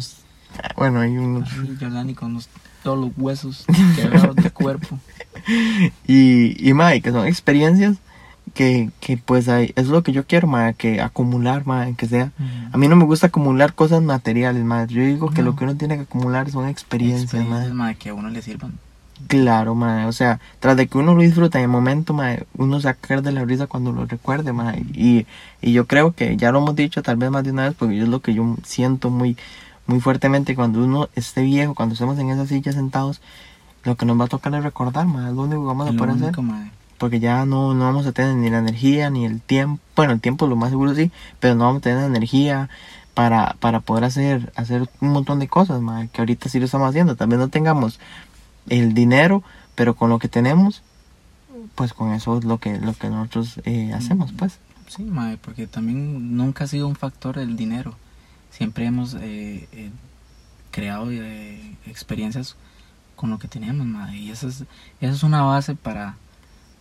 bueno, 0.76 1.00
hay 1.00 1.18
unos... 1.18 1.50
Jordani 1.80 2.14
con 2.14 2.40
todos 2.84 2.98
los 2.98 3.12
huesos 3.18 3.66
quebrados 3.96 4.36
del 4.36 4.52
cuerpo. 4.52 5.00
Y, 6.08 6.68
y, 6.68 6.74
Mike, 6.74 7.02
que 7.02 7.12
son 7.12 7.28
experiencias 7.28 7.98
que, 8.54 8.90
que 9.00 9.18
pues 9.18 9.48
hay, 9.48 9.74
es 9.76 9.88
lo 9.88 10.04
que 10.04 10.12
yo 10.12 10.26
quiero, 10.26 10.48
ma, 10.48 10.74
que 10.74 11.02
acumular, 11.02 11.66
ma, 11.66 11.92
que 11.96 12.08
sea. 12.08 12.32
A 12.72 12.78
mí 12.78 12.88
no 12.88 12.96
me 12.96 13.06
gusta 13.06 13.28
acumular 13.28 13.74
cosas 13.74 14.02
materiales, 14.02 14.64
ma. 14.64 14.86
Yo 14.86 15.02
digo 15.04 15.30
que 15.30 15.44
lo 15.44 15.56
que 15.56 15.64
uno 15.64 15.76
tiene 15.76 15.96
que 15.96 16.04
acumular 16.04 16.50
son 16.50 16.68
experiencias, 16.68 17.34
experiencias 17.34 17.74
ma. 17.74 17.94
que 17.94 18.10
a 18.10 18.14
uno 18.14 18.30
le 18.30 18.42
sirvan. 18.42 18.74
Claro, 19.28 19.76
ma, 19.76 20.08
o 20.08 20.12
sea, 20.12 20.40
tras 20.60 20.78
de 20.78 20.88
que 20.88 20.98
uno 20.98 21.14
lo 21.14 21.22
disfruta 21.22 21.60
en 21.60 21.66
el 21.66 21.70
momento, 21.70 22.16
uno 22.58 22.80
se 22.80 22.96
caer 22.96 23.22
de 23.22 23.32
la 23.32 23.46
risa 23.46 23.68
cuando 23.68 23.92
lo 23.92 24.06
recuerde, 24.06 24.54
y, 24.94 25.26
y 25.62 25.74
yo 25.74 25.86
creo 25.88 26.14
que 26.14 26.38
ya 26.38 26.52
lo 26.52 26.60
hemos 26.60 26.76
dicho 26.76 27.04
tal 27.04 27.18
vez 27.18 27.30
más 27.30 27.44
de 27.44 27.52
una 27.52 27.66
vez, 27.66 27.76
porque 27.78 28.02
es 28.02 28.08
lo 28.08 28.22
que 28.22 28.34
yo 28.34 28.56
siento 28.64 29.10
muy, 29.10 29.38
muy 29.86 30.00
fuertemente 30.00 30.56
cuando 30.56 30.84
uno 30.84 31.10
esté 31.16 31.42
viejo, 31.42 31.76
cuando 31.76 31.94
estemos 31.94 32.18
en 32.18 32.30
esa 32.30 32.48
silla 32.48 32.72
sentados, 32.72 33.22
lo 33.84 33.96
que 33.96 34.06
nos 34.06 34.20
va 34.20 34.26
a 34.26 34.30
tocar 34.30 34.54
es 34.56 34.64
recordar, 34.64 35.06
ma, 35.06 35.30
es 35.30 35.36
lo 35.36 35.44
único 35.44 35.62
que 35.62 35.68
vamos 35.68 35.90
a 35.90 35.94
poder 35.94 36.12
hacer 36.12 36.34
porque 37.00 37.20
ya 37.20 37.46
no, 37.46 37.74
no 37.74 37.86
vamos 37.86 38.06
a 38.06 38.12
tener 38.12 38.36
ni 38.36 38.50
la 38.50 38.60
energía 38.60 39.10
ni 39.10 39.26
el 39.26 39.42
tiempo, 39.42 39.82
bueno, 39.96 40.14
el 40.14 40.20
tiempo 40.20 40.46
lo 40.46 40.56
más 40.56 40.70
seguro 40.70 40.94
sí, 40.94 41.12
pero 41.40 41.56
no 41.56 41.64
vamos 41.64 41.80
a 41.80 41.84
tener 41.84 42.00
la 42.02 42.08
energía 42.08 42.70
para, 43.14 43.56
para 43.60 43.80
poder 43.80 44.04
hacer, 44.04 44.52
hacer 44.56 44.88
un 45.02 45.10
montón 45.10 45.40
de 45.40 45.48
cosas, 45.48 45.82
que 46.12 46.22
ahorita 46.22 46.50
sí 46.50 46.60
lo 46.60 46.66
estamos 46.66 46.90
haciendo, 46.90 47.16
también 47.16 47.40
no 47.40 47.48
tengamos 47.48 48.00
el 48.70 48.94
dinero, 48.94 49.44
pero 49.76 49.96
con 49.96 50.10
lo 50.10 50.20
que 50.20 50.28
tenemos, 50.28 50.84
pues 51.76 51.94
con 51.94 52.14
eso 52.14 52.38
es 52.38 52.46
lo 52.46 52.58
que, 52.60 52.80
lo 52.80 52.94
que 52.94 53.10
nosotros 53.10 53.60
eh, 53.66 53.94
hacemos, 53.94 54.32
pues. 54.34 54.60
Sí, 54.88 55.04
madre, 55.04 55.38
porque 55.38 55.68
también 55.68 56.36
nunca 56.36 56.64
ha 56.64 56.68
sido 56.68 56.88
un 56.88 56.96
factor 56.96 57.38
el 57.38 57.56
dinero. 57.56 57.96
Siempre 58.50 58.86
hemos 58.86 59.14
eh, 59.14 59.68
eh, 59.72 59.92
creado 60.72 61.12
experiencias 61.86 62.56
con 63.16 63.30
lo 63.30 63.38
que 63.38 63.48
tenemos, 63.48 63.86
madre. 63.86 64.18
Y 64.18 64.32
esa 64.32 64.48
es, 64.48 64.64
esa 65.02 65.14
es 65.14 65.24
una 65.24 65.42
base 65.42 65.76
para, 65.76 66.16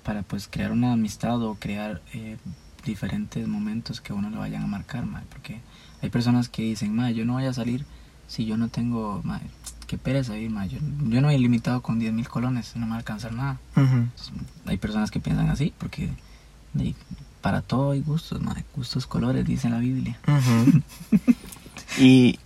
para 0.04 0.22
pues 0.22 0.48
crear 0.48 0.70
una 0.70 0.92
amistad 0.92 1.42
o 1.42 1.56
crear 1.56 2.00
eh, 2.14 2.36
diferentes 2.84 3.46
momentos 3.48 4.00
que 4.00 4.12
uno 4.12 4.30
le 4.30 4.38
vayan 4.38 4.62
a 4.62 4.66
marcar, 4.68 5.04
madre, 5.04 5.26
porque 5.28 5.60
hay 6.00 6.10
personas 6.10 6.48
que 6.48 6.62
dicen, 6.62 6.94
madre, 6.94 7.14
yo 7.14 7.24
no 7.24 7.34
voy 7.34 7.46
a 7.46 7.52
salir 7.52 7.84
si 8.28 8.46
yo 8.46 8.56
no 8.56 8.68
tengo, 8.68 9.20
madre, 9.24 9.46
qué 9.88 9.96
pereza 9.96 10.36
ir, 10.36 10.50
madre, 10.50 10.78
yo, 10.78 11.20
no 11.20 11.30
he 11.30 11.38
limitado 11.38 11.80
con 11.80 11.98
10 11.98 12.12
mil 12.12 12.28
colones, 12.28 12.76
no 12.76 12.84
me 12.84 12.90
va 12.90 12.96
a 12.96 12.98
alcanzar 12.98 13.32
nada. 13.32 13.58
Hay 14.66 14.76
personas 14.76 15.10
que 15.10 15.18
piensan 15.18 15.48
así, 15.48 15.72
porque 15.78 16.10
para 17.40 17.62
todo 17.62 17.92
hay 17.92 18.02
gustos, 18.02 18.40
madre, 18.40 18.64
gustos 18.76 19.06
colores, 19.06 19.46
dice 19.46 19.70
la 19.70 19.78
Biblia. 19.78 20.18
y 21.98 22.38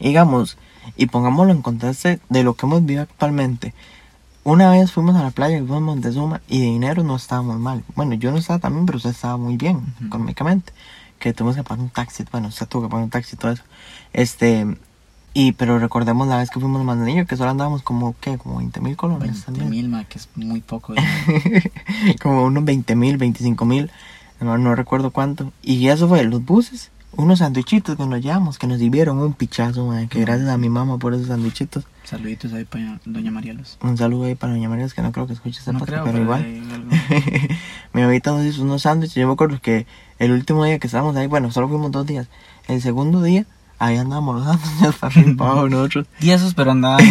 digamos, 0.00 0.58
y 0.96 1.06
pongámoslo 1.06 1.52
en 1.52 1.62
contexto 1.62 2.08
de 2.28 2.42
lo 2.42 2.54
que 2.54 2.66
hemos 2.66 2.80
vivido 2.80 3.02
actualmente. 3.02 3.74
Una 4.42 4.70
vez 4.70 4.90
fuimos 4.90 5.14
a 5.14 5.22
la 5.22 5.30
playa, 5.30 5.58
fuimos 5.58 5.76
a 5.76 5.80
Montezuma 5.80 6.40
y 6.48 6.58
de 6.60 6.66
dinero 6.66 7.04
no 7.04 7.14
estábamos 7.14 7.60
mal. 7.60 7.84
Bueno, 7.94 8.14
yo 8.14 8.32
no 8.32 8.38
estaba 8.38 8.58
también, 8.58 8.86
pero 8.86 8.96
usted 8.96 9.10
estaba 9.10 9.36
muy 9.36 9.56
bien 9.56 9.94
económicamente. 10.04 10.72
que 11.20 11.32
tuvimos 11.32 11.54
que 11.54 11.62
pagar 11.62 11.80
un 11.80 11.90
taxi, 11.90 12.24
bueno, 12.32 12.48
usted 12.48 12.66
tuvo 12.66 12.82
que 12.82 12.88
pagar 12.88 13.04
un 13.04 13.10
taxi 13.10 13.36
y 13.36 13.38
todo 13.38 13.52
eso. 13.52 13.62
Este, 14.12 14.66
y, 15.34 15.52
pero 15.52 15.78
recordemos 15.78 16.26
la 16.26 16.38
vez 16.38 16.50
que 16.50 16.60
fuimos 16.60 16.82
más 16.84 16.96
niños, 16.96 17.26
que 17.26 17.36
solo 17.36 17.50
andábamos 17.50 17.82
como, 17.82 18.16
¿qué? 18.20 18.38
Como 18.38 18.58
20 18.58 18.80
mil 18.80 18.96
colones 18.96 19.46
20 19.46 19.64
mil, 19.66 19.88
ma, 19.88 20.04
que 20.04 20.18
es 20.18 20.28
muy 20.34 20.60
poco. 20.60 20.94
como 22.22 22.44
unos 22.44 22.64
20 22.64 22.96
mil, 22.96 23.16
25 23.18 23.64
mil, 23.64 23.90
no, 24.40 24.58
no 24.58 24.74
recuerdo 24.74 25.10
cuánto. 25.10 25.52
Y 25.62 25.88
eso 25.88 26.08
fue, 26.08 26.24
los 26.24 26.44
buses, 26.44 26.90
unos 27.12 27.40
sandwichitos 27.40 27.96
que 27.96 28.06
nos 28.06 28.20
llevamos, 28.20 28.58
que 28.58 28.66
nos 28.66 28.78
dieron 28.78 29.18
un 29.18 29.32
pichazo, 29.32 29.86
ma, 29.86 30.06
que 30.06 30.20
gracias 30.20 30.48
a 30.48 30.58
mi 30.58 30.68
mamá 30.68 30.98
por 30.98 31.14
esos 31.14 31.28
sandwichitos. 31.28 31.84
Saluditos 32.04 32.52
ahí 32.54 32.64
para 32.64 32.98
Doña 33.04 33.30
Marielos. 33.30 33.78
Un 33.82 33.96
saludo 33.96 34.24
ahí 34.24 34.34
para 34.34 34.54
Doña 34.54 34.68
Marielos, 34.68 34.94
que 34.94 35.02
no 35.02 35.12
creo 35.12 35.26
que 35.26 35.34
escuche 35.34 35.58
esta 35.58 35.72
no 35.72 35.78
podcast, 35.78 36.04
pero, 36.04 36.22
igual. 36.22 36.42
mi 37.92 38.00
mamita 38.00 38.32
nos 38.32 38.46
hizo 38.46 38.62
unos 38.62 38.82
sándwiches. 38.82 39.14
Yo 39.14 39.26
me 39.26 39.34
acuerdo 39.34 39.60
que 39.60 39.86
el 40.18 40.32
último 40.32 40.64
día 40.64 40.78
que 40.78 40.86
estábamos 40.86 41.16
ahí, 41.16 41.26
bueno, 41.26 41.50
solo 41.52 41.68
fuimos 41.68 41.92
dos 41.92 42.06
días. 42.06 42.28
El 42.66 42.80
segundo 42.80 43.22
día, 43.22 43.46
ahí 43.78 43.96
andábamos 43.96 44.36
los 44.36 44.44
sándwiches 44.60 44.96
para 44.96 45.14
arriba 45.20 45.68
nosotros. 45.68 46.06
Y 46.20 46.30
esos, 46.30 46.54
pero 46.54 46.72
andaban. 46.72 47.04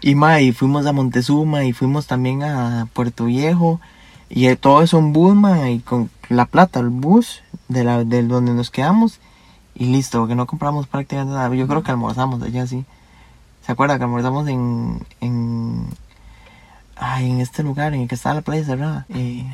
y 0.00 0.14
ma, 0.14 0.40
y 0.40 0.52
fuimos 0.52 0.86
a 0.86 0.92
Montezuma 0.92 1.64
y 1.64 1.72
fuimos 1.72 2.06
también 2.06 2.42
a 2.42 2.88
Puerto 2.92 3.26
Viejo. 3.26 3.80
Y 4.28 4.54
todo 4.56 4.82
eso 4.82 4.98
en 4.98 5.12
bus, 5.12 5.34
ma, 5.34 5.70
y 5.70 5.80
con 5.80 6.08
la 6.28 6.46
plata, 6.46 6.80
el 6.80 6.90
bus 6.90 7.42
de 7.68 7.84
la 7.84 8.04
de 8.04 8.22
donde 8.22 8.54
nos 8.54 8.70
quedamos. 8.70 9.20
Y 9.74 9.86
listo, 9.86 10.18
porque 10.18 10.34
no 10.34 10.46
compramos 10.46 10.86
prácticamente 10.86 11.34
nada. 11.34 11.54
Yo 11.54 11.66
creo 11.66 11.82
que 11.82 11.90
almorzamos 11.90 12.42
allá 12.42 12.66
sí. 12.66 12.84
¿Se 13.64 13.72
acuerda 13.72 13.98
que 13.98 14.04
almorzamos 14.04 14.48
en, 14.48 15.06
en, 15.20 15.86
ay, 16.96 17.30
en 17.30 17.40
este 17.40 17.62
lugar 17.62 17.94
en 17.94 18.02
el 18.02 18.08
que 18.08 18.14
está 18.14 18.34
la 18.34 18.42
playa 18.42 18.64
cerrada? 18.64 19.06
Eh, 19.08 19.44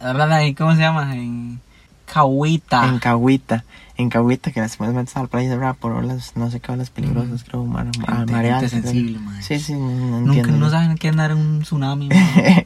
eh, 0.00 0.54
¿Cómo 0.56 0.74
se 0.74 0.80
llama? 0.80 1.14
En 1.14 1.60
Cahuita. 2.06 2.86
En 2.86 2.98
Cahuita. 2.98 3.64
En 3.98 4.10
Cahuita, 4.10 4.52
que 4.52 4.60
lastimosamente 4.60 5.10
está 5.10 5.22
la 5.22 5.26
playa 5.26 5.50
cerrada 5.50 5.74
por 5.74 5.90
olas, 5.90 6.32
no 6.36 6.50
sé 6.50 6.60
qué 6.60 6.70
olas 6.70 6.88
peligrosas, 6.88 7.42
creo, 7.42 7.64
mar, 7.64 7.88
mareadas. 8.30 8.70
sensible, 8.70 9.18
Sí, 9.40 9.58
sí, 9.58 9.72
no, 9.72 10.20
Nunca, 10.20 10.38
entiendo. 10.38 10.56
No 10.56 10.70
saben 10.70 10.96
qué 10.96 11.08
andar 11.08 11.32
en 11.32 11.38
un 11.38 11.62
tsunami, 11.62 12.08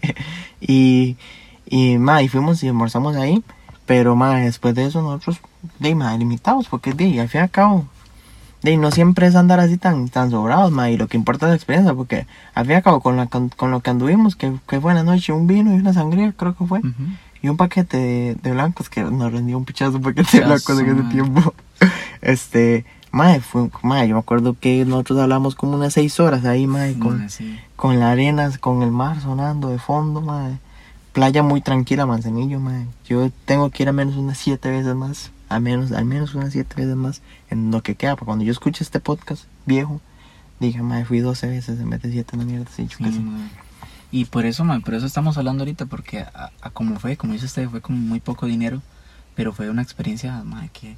y, 0.61 1.17
y, 1.67 1.97
ma, 1.97 2.23
y 2.23 2.29
fuimos 2.29 2.62
y 2.62 2.69
almorzamos 2.69 3.17
ahí. 3.17 3.43
Pero, 3.87 4.15
ma, 4.15 4.37
después 4.37 4.75
de 4.75 4.85
eso 4.85 5.01
nosotros, 5.01 5.41
de, 5.79 5.95
ma, 5.95 6.15
limitados, 6.19 6.69
porque, 6.69 6.93
de, 6.93 7.21
al 7.21 7.31
fin 7.31 7.41
y 7.41 7.43
al 7.45 7.51
cabo, 7.51 7.87
de 8.62 8.77
no 8.77 8.91
siempre 8.91 9.27
es 9.27 9.35
andar 9.35 9.59
así 9.59 9.79
tan, 9.79 10.09
tan 10.11 10.31
sobrados, 10.31 10.71
ma, 10.71 10.91
y 10.91 10.97
lo 10.97 11.09
que 11.09 11.17
importa 11.17 11.47
es 11.47 11.51
la 11.51 11.57
experiencia, 11.57 11.95
porque 11.95 12.27
al 12.55 12.67
fin 12.67 12.73
y 12.73 12.77
al 12.77 12.83
cabo 12.83 13.01
con, 13.01 13.17
la, 13.17 13.27
con, 13.27 13.71
lo 13.71 13.81
que 13.81 13.91
anduvimos, 13.91 14.37
que, 14.37 14.53
que 14.69 14.81
fue 14.81 14.95
la 14.95 15.03
noche, 15.03 15.33
un 15.33 15.47
vino 15.47 15.75
y 15.75 15.79
una 15.79 15.93
sangría, 15.93 16.33
creo 16.33 16.55
que 16.57 16.67
fue, 16.67 16.81
y 17.43 17.49
un 17.49 17.57
paquete 17.57 18.37
de, 18.41 18.53
blancos, 18.53 18.89
que 18.89 19.03
nos 19.03 19.33
rendió 19.33 19.59
un 19.59 19.65
pichazo 19.65 19.97
un 19.97 20.03
paquete 20.03 20.39
de 20.39 20.45
blancos 20.45 20.79
en 20.79 20.99
ese 20.99 21.09
tiempo. 21.11 21.55
este, 22.23 22.85
ma, 23.11 23.39
fue, 23.41 23.69
ma, 23.83 24.05
yo 24.05 24.15
me 24.15 24.21
acuerdo 24.21 24.57
que 24.59 24.85
nosotros 24.85 25.19
hablamos 25.19 25.55
como 25.55 25.75
unas 25.75 25.93
seis 25.93 26.19
horas 26.21 26.45
ahí, 26.45 26.67
ma, 26.67 26.87
con, 26.99 27.27
con 27.77 27.99
la 27.99 28.13
arena, 28.13 28.51
con 28.59 28.83
el 28.83 28.93
mar 28.93 29.21
sonando 29.21 29.69
de 29.69 29.79
fondo, 29.79 30.21
ma. 30.21 30.59
Playa 31.13 31.43
muy 31.43 31.61
tranquila, 31.61 32.07
Manzanillo, 32.07 32.59
ma. 32.59 32.85
Yo 33.07 33.31
tengo 33.45 33.69
que 33.71 33.83
ir 33.83 33.89
a 33.91 33.93
menos 33.93 34.17
unas 34.17 34.39
siete 34.39 34.71
veces 34.71 34.95
más 34.95 35.31
al 35.53 35.61
menos, 35.61 35.93
al 35.93 36.05
menos 36.05 36.35
unas 36.35 36.53
siete 36.53 36.75
veces 36.77 36.97
más 36.97 37.21
en 37.51 37.71
lo 37.71 37.83
que 37.83 37.95
queda. 37.95 38.17
Para 38.17 38.27
cuando 38.27 38.45
yo 38.45 38.53
escuche 38.53 38.83
este 38.83 39.01
podcast 39.01 39.45
viejo, 39.67 40.01
diga, 40.61 40.83
madre, 40.83 41.05
fui 41.05 41.21
12 41.21 41.47
veces 41.49 41.81
en 41.81 41.91
vez 41.91 42.03
de 42.03 42.11
7, 42.11 42.37
no 42.37 42.45
mierda, 42.45 42.71
sí, 42.75 42.89
Y 44.12 44.26
por 44.26 44.45
eso, 44.45 44.62
madre, 44.64 44.83
por 44.83 44.95
eso 44.95 45.07
estamos 45.07 45.38
hablando 45.38 45.62
ahorita, 45.62 45.87
porque 45.87 46.21
a, 46.21 46.50
como 46.73 47.00
fue, 47.00 47.16
como 47.16 47.33
dice 47.33 47.47
usted, 47.47 47.69
fue 47.69 47.81
como 47.81 47.99
muy 47.99 48.21
poco 48.21 48.47
dinero, 48.47 48.83
pero 49.35 49.52
fue 49.52 49.71
una 49.71 49.83
experiencia, 49.83 50.45
madre, 50.45 50.71
que 50.73 50.97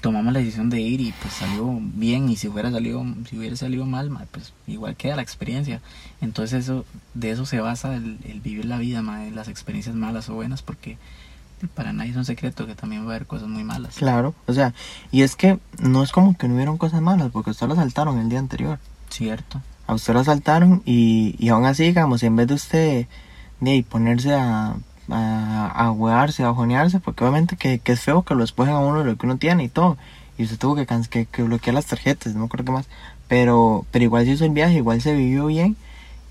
tomamos 0.00 0.32
la 0.32 0.40
decisión 0.40 0.68
de 0.68 0.80
ir 0.80 1.00
y 1.00 1.12
pues 1.22 1.34
salió 1.34 1.78
bien 1.80 2.28
y 2.28 2.36
si 2.36 2.48
hubiera 2.48 2.72
salido 2.72 3.04
si 3.28 3.38
hubiera 3.38 3.54
salido 3.54 3.86
mal 3.86 4.10
pues 4.32 4.52
igual 4.66 4.96
queda 4.96 5.14
la 5.14 5.22
experiencia 5.22 5.80
entonces 6.20 6.64
eso 6.64 6.84
de 7.14 7.30
eso 7.30 7.46
se 7.46 7.60
basa 7.60 7.94
el, 7.94 8.18
vivir 8.42 8.64
la 8.64 8.78
vida 8.78 9.00
madre, 9.00 9.30
las 9.30 9.46
experiencias 9.46 9.94
malas 9.94 10.28
o 10.28 10.34
buenas 10.34 10.62
porque 10.62 10.98
para 11.74 11.92
nadie 11.92 12.10
es 12.10 12.16
un 12.16 12.24
secreto 12.24 12.66
que 12.66 12.74
también 12.74 13.02
va 13.02 13.12
a 13.12 13.14
haber 13.14 13.26
cosas 13.26 13.48
muy 13.48 13.64
malas. 13.64 13.96
Claro, 13.96 14.34
o 14.46 14.52
sea, 14.52 14.74
y 15.10 15.22
es 15.22 15.36
que 15.36 15.58
no 15.78 16.02
es 16.02 16.12
como 16.12 16.36
que 16.36 16.48
no 16.48 16.54
hubieron 16.54 16.76
cosas 16.76 17.00
malas, 17.00 17.30
porque 17.32 17.48
usted 17.48 17.66
lo 17.66 17.72
asaltaron 17.72 18.18
el 18.18 18.28
día 18.28 18.38
anterior. 18.38 18.78
Cierto. 19.08 19.62
A 19.86 19.94
usted 19.94 20.14
lo 20.14 20.20
asaltaron 20.20 20.82
y, 20.84 21.36
y 21.38 21.48
aún 21.50 21.64
así, 21.64 21.84
digamos, 21.84 22.22
en 22.22 22.36
vez 22.36 22.48
de 22.48 22.54
usted 22.54 23.06
de 23.60 23.84
ponerse 23.88 24.34
a, 24.34 24.76
a, 25.10 25.66
a 25.68 25.90
huearse, 25.92 26.42
a 26.44 26.52
jonearse, 26.52 27.00
porque 27.00 27.24
obviamente 27.24 27.56
que, 27.56 27.78
que, 27.78 27.92
es 27.92 28.00
feo 28.00 28.22
que 28.22 28.34
lo 28.34 28.40
despojen 28.40 28.74
a 28.74 28.80
uno 28.80 29.00
de 29.00 29.04
lo 29.04 29.16
que 29.16 29.26
uno 29.26 29.36
tiene 29.36 29.64
y 29.64 29.68
todo. 29.68 29.96
Y 30.38 30.44
usted 30.44 30.58
tuvo 30.58 30.74
que, 30.76 30.86
que, 30.86 31.26
que 31.26 31.42
bloquear 31.42 31.74
las 31.74 31.86
tarjetas, 31.86 32.34
no 32.34 32.40
me 32.40 32.46
acuerdo 32.46 32.66
qué 32.66 32.72
más. 32.72 32.88
Pero, 33.28 33.86
pero 33.90 34.04
igual 34.04 34.24
se 34.24 34.32
hizo 34.32 34.44
el 34.44 34.50
viaje, 34.50 34.74
igual 34.74 35.00
se 35.00 35.14
vivió 35.14 35.46
bien 35.46 35.76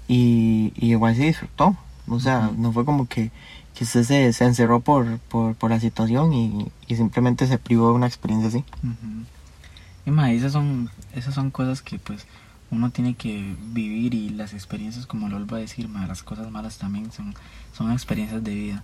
y, 0.08 0.74
y 0.76 0.92
igual 0.92 1.16
se 1.16 1.24
disfrutó. 1.24 1.76
O 2.08 2.20
sea, 2.20 2.52
no 2.56 2.72
fue 2.72 2.86
como 2.86 3.08
que 3.08 3.32
que 3.76 3.84
usted 3.84 4.04
se, 4.04 4.34
se 4.34 4.46
encerró 4.46 4.80
por, 4.80 5.20
por, 5.20 5.54
por, 5.56 5.70
la 5.70 5.80
situación 5.80 6.34
y, 6.34 6.72
y, 6.88 6.96
simplemente 6.96 7.46
se 7.46 7.58
privó 7.58 7.90
de 7.90 7.96
una 7.96 8.08
experiencia 8.08 8.48
así. 8.48 8.64
Y 10.06 10.12
ma, 10.12 10.32
esas 10.32 10.54
son, 10.54 10.90
esas 11.14 11.36
son 11.36 11.52
cosas 11.52 11.82
que 11.82 12.00
pues 12.00 12.26
uno 12.72 12.89
tiene 12.89 13.15
que 13.15 13.55
vivir 13.74 14.13
y 14.13 14.29
las 14.29 14.53
experiencias, 14.53 15.05
como 15.05 15.29
lo 15.29 15.36
vuelvo 15.36 15.55
a 15.55 15.60
decir, 15.60 15.88
ma, 15.88 16.07
las 16.07 16.24
cosas 16.24 16.50
malas 16.51 16.77
también 16.77 17.12
son, 17.12 17.34
son 17.74 17.91
experiencias 17.91 18.43
de 18.43 18.53
vida. 18.55 18.84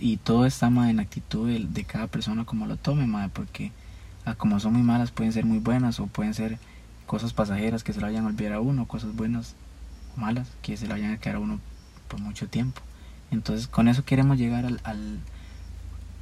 Y, 0.00 0.16
todo 0.16 0.46
está 0.46 0.70
ma, 0.70 0.90
en 0.90 0.98
actitud 0.98 1.50
de, 1.50 1.84
cada 1.84 2.06
persona 2.06 2.44
como 2.44 2.66
lo 2.66 2.76
tome, 2.76 3.06
ma, 3.06 3.28
porque 3.28 3.70
ah, 4.24 4.34
como 4.34 4.58
son 4.60 4.72
muy 4.72 4.82
malas 4.82 5.10
pueden 5.10 5.32
ser 5.32 5.44
muy 5.44 5.58
buenas 5.58 6.00
o 6.00 6.06
pueden 6.06 6.32
ser 6.32 6.58
cosas 7.06 7.32
pasajeras 7.32 7.84
que 7.84 7.92
se 7.92 8.00
lo 8.00 8.06
vayan 8.06 8.24
a 8.24 8.28
olvidar 8.28 8.54
a 8.54 8.60
uno, 8.60 8.86
cosas 8.86 9.14
buenas 9.14 9.54
malas 10.16 10.48
que 10.62 10.76
se 10.76 10.86
lo 10.86 10.94
vayan 10.94 11.12
a 11.12 11.18
quedar 11.18 11.36
a 11.36 11.40
uno 11.40 11.60
por 12.08 12.20
mucho 12.20 12.48
tiempo. 12.48 12.80
Entonces 13.30 13.68
con 13.68 13.88
eso 13.88 14.04
queremos 14.04 14.38
llegar 14.38 14.64
al, 14.64 14.80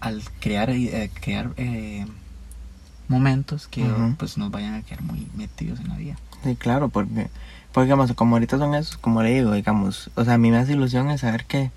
al, 0.01 0.23
crear, 0.41 0.71
eh, 0.71 1.11
crear 1.15 1.53
eh, 1.57 2.05
momentos 3.09 3.69
que 3.69 3.85
pues 4.19 4.39
nos 4.39 4.51
vayan 4.51 4.75
a 4.75 4.83
quedar 4.83 5.03
muy 5.03 5.27
metidos 5.37 5.81
en 5.81 5.89
la 5.89 5.97
vida. 5.97 6.17
Sí, 6.43 6.57
claro, 6.57 6.89
porque, 6.89 7.29
porque 7.73 7.87
digamos, 7.87 8.13
como 8.13 8.37
ahorita 8.37 8.59
son 8.59 8.75
esos, 8.75 8.97
como 8.97 9.23
le 9.23 9.35
digo, 9.35 9.53
digamos, 9.53 10.11
o 10.15 10.25
sea, 10.25 10.35
a 10.35 10.39
mí 10.39 10.51
me 10.51 10.59
hace 10.59 10.73
ilusión 10.73 11.11
el 11.11 11.19
saber 11.19 11.45
que, 11.45 11.71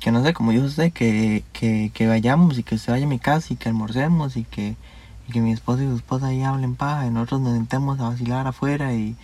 que 0.00 0.12
no 0.12 0.22
sé, 0.22 0.32
como 0.34 0.52
dijo 0.52 0.64
usted, 0.64 0.92
que, 0.92 1.44
que, 1.52 1.90
que 1.94 2.06
vayamos 2.06 2.58
y 2.58 2.62
que 2.62 2.74
usted 2.74 2.92
vaya 2.92 3.06
a 3.06 3.08
mi 3.08 3.18
casa 3.18 3.52
y 3.52 3.56
que 3.56 3.68
almorcemos 3.68 4.36
y 4.36 4.44
que, 4.44 4.76
y 5.28 5.32
que 5.32 5.40
mi 5.40 5.52
esposo 5.52 5.82
y 5.82 5.86
su 5.86 5.96
esposa 5.96 6.28
ahí 6.28 6.42
hablen 6.42 6.76
paja 6.76 7.06
y 7.06 7.10
nosotros 7.10 7.40
nos 7.40 7.54
sentemos 7.54 8.00
a 8.00 8.08
vacilar 8.08 8.46
afuera 8.46 8.94
y, 8.94 9.16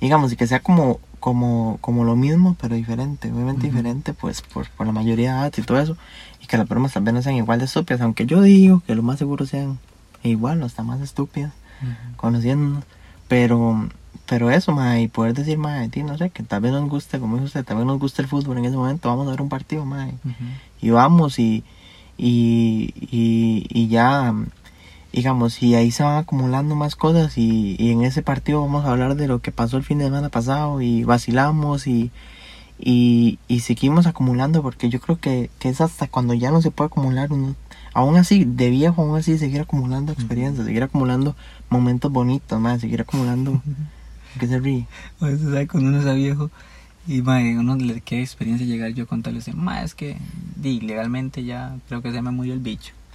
digamos, 0.00 0.32
y 0.32 0.36
que 0.36 0.46
sea 0.46 0.60
como 0.60 1.00
como, 1.24 1.78
como 1.80 2.04
lo 2.04 2.16
mismo, 2.16 2.54
pero 2.60 2.74
diferente. 2.74 3.32
Obviamente 3.32 3.66
diferente, 3.66 4.12
pues, 4.12 4.42
por, 4.42 4.68
por 4.68 4.86
la 4.86 4.92
mayoría 4.92 5.32
de 5.32 5.38
edad 5.38 5.52
y 5.56 5.62
todo 5.62 5.80
eso. 5.80 5.96
Y 6.42 6.46
que 6.46 6.58
las 6.58 6.68
bromas 6.68 6.92
también 6.92 7.14
no 7.14 7.22
sean 7.22 7.36
igual 7.36 7.60
de 7.60 7.64
estúpidas. 7.64 8.02
Aunque 8.02 8.26
yo 8.26 8.42
digo 8.42 8.82
que 8.86 8.94
lo 8.94 9.02
más 9.02 9.20
seguro 9.20 9.46
sean 9.46 9.78
igual 10.30 10.62
o 10.62 10.66
hasta 10.66 10.82
más 10.82 11.00
estúpidas, 11.00 11.52
conociéndonos. 12.16 12.84
Pero, 13.28 13.88
pero 14.26 14.50
eso, 14.50 14.72
ma, 14.72 15.00
y 15.00 15.08
poder 15.08 15.34
decir, 15.34 15.58
ma, 15.58 15.80
de 15.80 15.88
ti, 15.88 16.02
no 16.02 16.18
sé, 16.18 16.30
que 16.30 16.42
tal 16.42 16.60
vez 16.60 16.72
nos 16.72 16.88
guste, 16.88 17.18
como 17.18 17.36
dice 17.36 17.46
usted, 17.46 17.64
tal 17.64 17.78
vez 17.78 17.86
nos 17.86 17.98
guste 17.98 18.22
el 18.22 18.28
fútbol 18.28 18.58
en 18.58 18.66
ese 18.66 18.76
momento, 18.76 19.08
vamos 19.08 19.26
a 19.28 19.30
ver 19.30 19.42
un 19.42 19.48
partido, 19.48 19.84
ma. 19.84 20.08
Y 20.80 20.90
vamos 20.90 21.38
y, 21.38 21.64
y, 22.18 22.92
y, 23.10 23.66
y 23.70 23.88
ya 23.88 24.34
digamos, 25.14 25.62
y 25.62 25.76
ahí 25.76 25.92
se 25.92 26.02
van 26.02 26.16
acumulando 26.16 26.74
más 26.74 26.96
cosas 26.96 27.38
y, 27.38 27.76
y, 27.78 27.92
en 27.92 28.02
ese 28.02 28.22
partido 28.22 28.60
vamos 28.60 28.84
a 28.84 28.90
hablar 28.90 29.14
de 29.14 29.28
lo 29.28 29.40
que 29.40 29.52
pasó 29.52 29.76
el 29.76 29.84
fin 29.84 29.98
de 29.98 30.06
semana 30.06 30.28
pasado 30.28 30.80
y 30.80 31.04
vacilamos 31.04 31.86
y, 31.86 32.10
y, 32.80 33.38
y 33.46 33.60
seguimos 33.60 34.08
acumulando 34.08 34.60
porque 34.60 34.88
yo 34.88 35.00
creo 35.00 35.20
que, 35.20 35.50
que, 35.60 35.68
es 35.68 35.80
hasta 35.80 36.08
cuando 36.08 36.34
ya 36.34 36.50
no 36.50 36.60
se 36.62 36.72
puede 36.72 36.86
acumular 36.88 37.32
uno, 37.32 37.54
aún 37.94 38.16
así, 38.16 38.44
de 38.44 38.70
viejo 38.70 39.02
aún 39.02 39.16
así 39.16 39.38
seguir 39.38 39.62
acumulando 39.62 40.12
experiencias, 40.12 40.66
seguir 40.66 40.82
acumulando 40.82 41.34
momentos 41.70 42.12
bonitos, 42.12 42.60
más, 42.60 42.80
seguir 42.80 43.00
acumulando 43.00 43.62
que 44.38 44.46
se 44.46 44.60
ríe. 44.60 44.86
O 45.20 45.26
eso, 45.26 45.44
¿sabe? 45.44 45.66
Cuando 45.66 45.90
uno 45.90 45.98
es 45.98 46.16
viejo 46.16 46.50
y 47.06 47.22
mae, 47.22 47.56
uno 47.58 47.76
le 47.76 48.00
queda 48.00 48.20
experiencia 48.20 48.66
llegar 48.66 48.90
yo 48.92 49.06
contarle, 49.06 49.40
mae, 49.54 49.84
es 49.84 49.94
que 49.94 50.16
di, 50.56 50.80
legalmente 50.80 51.44
ya 51.44 51.76
creo 51.88 52.02
que 52.02 52.12
se 52.12 52.20
me 52.20 52.30
murió 52.30 52.52
el 52.52 52.60
bicho. 52.60 52.92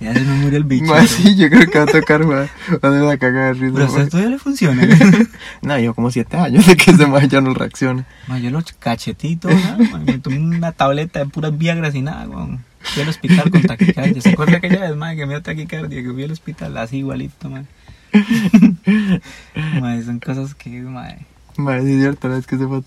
ya 0.00 0.12
se 0.12 0.20
me 0.20 0.34
murió 0.34 0.58
el 0.58 0.64
bicho. 0.64 0.84
Más 0.84 1.08
sí, 1.08 1.34
yo 1.36 1.48
creo 1.48 1.66
que 1.66 1.78
va 1.78 1.84
a 1.84 1.86
tocar, 1.86 2.30
va, 2.30 2.46
va 2.82 3.12
a 3.12 3.16
cagar 3.16 3.56
de 3.56 3.70
risa. 3.70 3.88
Pero 3.90 4.02
esto 4.02 4.20
ya 4.20 4.28
le 4.28 4.38
funciona. 4.38 4.86
no, 5.62 5.78
yo 5.78 5.94
como 5.94 6.10
siete 6.10 6.36
años 6.36 6.66
de 6.68 6.76
que 6.76 6.90
ese 6.90 7.06
ma 7.06 7.24
ya 7.24 7.40
no 7.40 7.54
reacciona. 7.54 8.04
Ma, 8.26 8.38
yo 8.38 8.50
los 8.50 8.64
cachetitos, 8.72 9.50
¿no? 9.54 9.98
me 10.00 10.18
tomé 10.18 10.38
una 10.40 10.72
tableta 10.72 11.20
de 11.20 11.26
puras 11.26 11.56
viagras 11.56 11.94
y 11.94 12.02
nada, 12.02 12.28
weón. 12.28 12.60
Fui 12.82 13.02
al 13.02 13.08
hospital 13.08 13.50
con 13.50 13.62
taquicardia. 13.62 14.20
¿Se 14.20 14.30
acuerda 14.30 14.58
aquella 14.58 14.80
vez, 14.80 14.96
ma, 14.96 15.14
que 15.14 15.26
me 15.26 15.34
dio 15.34 15.42
taquicardia? 15.42 16.02
Que 16.02 16.10
fui 16.10 16.24
al 16.24 16.32
hospital 16.32 16.76
así 16.78 16.98
igualito, 16.98 17.48
ma. 17.48 17.64
ma 19.80 20.02
son 20.02 20.20
cosas 20.20 20.54
que, 20.54 20.70
ma, 20.82 21.14
Madre, 21.56 21.82
sí 21.82 21.92
es 21.92 22.00
cierto, 22.00 22.34
es 22.34 22.46
que 22.46 22.56
se 22.56 22.66
fue 22.66 22.80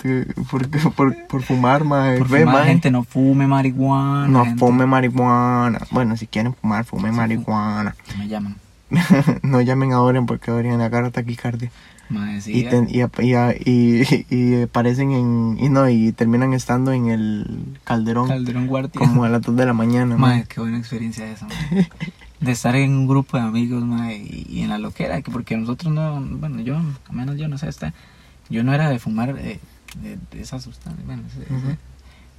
por, 0.49 0.93
por, 0.95 1.27
por 1.27 1.43
fumar, 1.43 1.83
madre. 1.83 2.17
Por 2.17 2.27
fumar, 2.27 2.45
madre. 2.45 2.67
gente, 2.69 2.89
no 2.89 3.03
fume 3.03 3.45
marihuana. 3.45 4.27
No 4.27 4.43
gente. 4.43 4.59
fume 4.59 4.85
marihuana. 4.87 5.79
Bueno, 5.91 6.17
si 6.17 6.25
quieren 6.25 6.55
fumar, 6.55 6.83
fume 6.83 7.11
marihuana. 7.11 7.95
Me 8.17 8.27
llaman. 8.27 8.55
no 9.43 9.61
llamen 9.61 9.93
a 9.93 10.01
Oren 10.01 10.25
porque 10.25 10.51
Oren 10.51 10.81
agarra 10.81 11.11
taquicardia. 11.11 11.69
Y, 12.47 12.63
ten- 12.65 12.87
y, 12.89 13.01
y, 13.65 14.25
y, 14.29 14.61
aparecen 14.61 15.11
en. 15.11 15.57
Y 15.59 15.69
no, 15.69 15.89
y 15.89 16.11
terminan 16.11 16.53
estando 16.53 16.91
en 16.91 17.07
el 17.07 17.77
calderón. 17.83 18.27
Calderón 18.27 18.67
Guardia. 18.67 18.99
Como 18.99 19.23
a 19.23 19.29
las 19.29 19.41
2 19.41 19.55
de 19.55 19.65
la 19.65 19.73
mañana. 19.73 20.15
Madre, 20.19 20.45
qué 20.47 20.61
buena 20.61 20.77
experiencia 20.77 21.29
esa. 21.29 21.47
De 22.39 22.51
estar 22.51 22.75
en 22.75 22.91
un 22.91 23.07
grupo 23.07 23.37
de 23.37 23.43
amigos, 23.43 23.83
madre, 23.83 24.17
y, 24.17 24.59
en 24.61 24.69
la 24.69 24.77
loquera, 24.77 25.21
que 25.21 25.31
porque 25.31 25.55
nosotros 25.57 25.91
no, 25.93 26.19
bueno, 26.21 26.59
yo, 26.61 26.75
al 26.75 27.15
menos 27.15 27.37
yo 27.37 27.47
no 27.47 27.57
sé, 27.57 27.69
esta, 27.69 27.93
yo 28.49 28.63
no 28.63 28.73
era 28.73 28.89
de 28.89 28.99
fumar 28.99 29.29
eh, 29.39 29.59
de, 30.03 30.17
de 30.31 30.41
esa 30.41 30.59
sustancia, 30.59 31.01
bueno, 31.05 31.23
ese- 31.27 31.43
ese- 31.43 31.53
Ujú. 31.53 31.75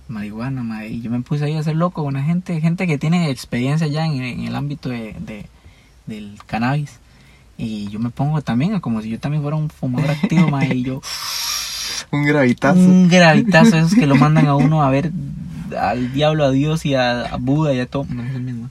marihuana, 0.08 0.62
madre, 0.62 0.90
y 0.90 1.00
yo 1.00 1.10
me 1.10 1.22
puse 1.22 1.46
ahí 1.46 1.54
a 1.54 1.60
hacer 1.60 1.76
loco 1.76 2.04
con 2.04 2.14
la 2.14 2.22
gente, 2.22 2.60
gente 2.60 2.86
que 2.86 2.98
tiene 2.98 3.30
experiencia 3.30 3.86
ya 3.86 4.06
en, 4.06 4.22
en 4.22 4.40
el 4.42 4.54
ámbito 4.54 4.90
de, 4.90 5.16
de- 5.18 5.46
del 6.06 6.38
cannabis. 6.46 7.00
Y 7.58 7.88
yo 7.88 7.98
me 7.98 8.10
pongo 8.10 8.42
también 8.42 8.78
como 8.80 9.00
si 9.00 9.08
yo 9.08 9.18
también 9.18 9.42
fuera 9.42 9.56
un 9.56 9.70
fumador 9.70 10.10
activo, 10.10 10.50
madre, 10.50 10.74
y 10.74 10.82
yo, 10.82 11.00
Un 12.10 12.24
gravitazo. 12.24 12.78
un 12.78 13.08
gravitazo 13.08 13.76
esos 13.76 13.94
que 13.94 14.06
lo 14.06 14.16
mandan 14.16 14.46
a 14.46 14.54
uno 14.54 14.82
a 14.82 14.90
ver 14.90 15.10
al 15.78 16.12
diablo, 16.12 16.44
a 16.44 16.50
Dios 16.50 16.86
y 16.86 16.94
a, 16.94 17.22
a 17.22 17.36
Buda 17.36 17.72
y 17.72 17.80
a 17.80 17.86
todo, 17.86 18.06
no 18.08 18.22
es 18.22 18.34
el 18.34 18.42
mismo, 18.42 18.70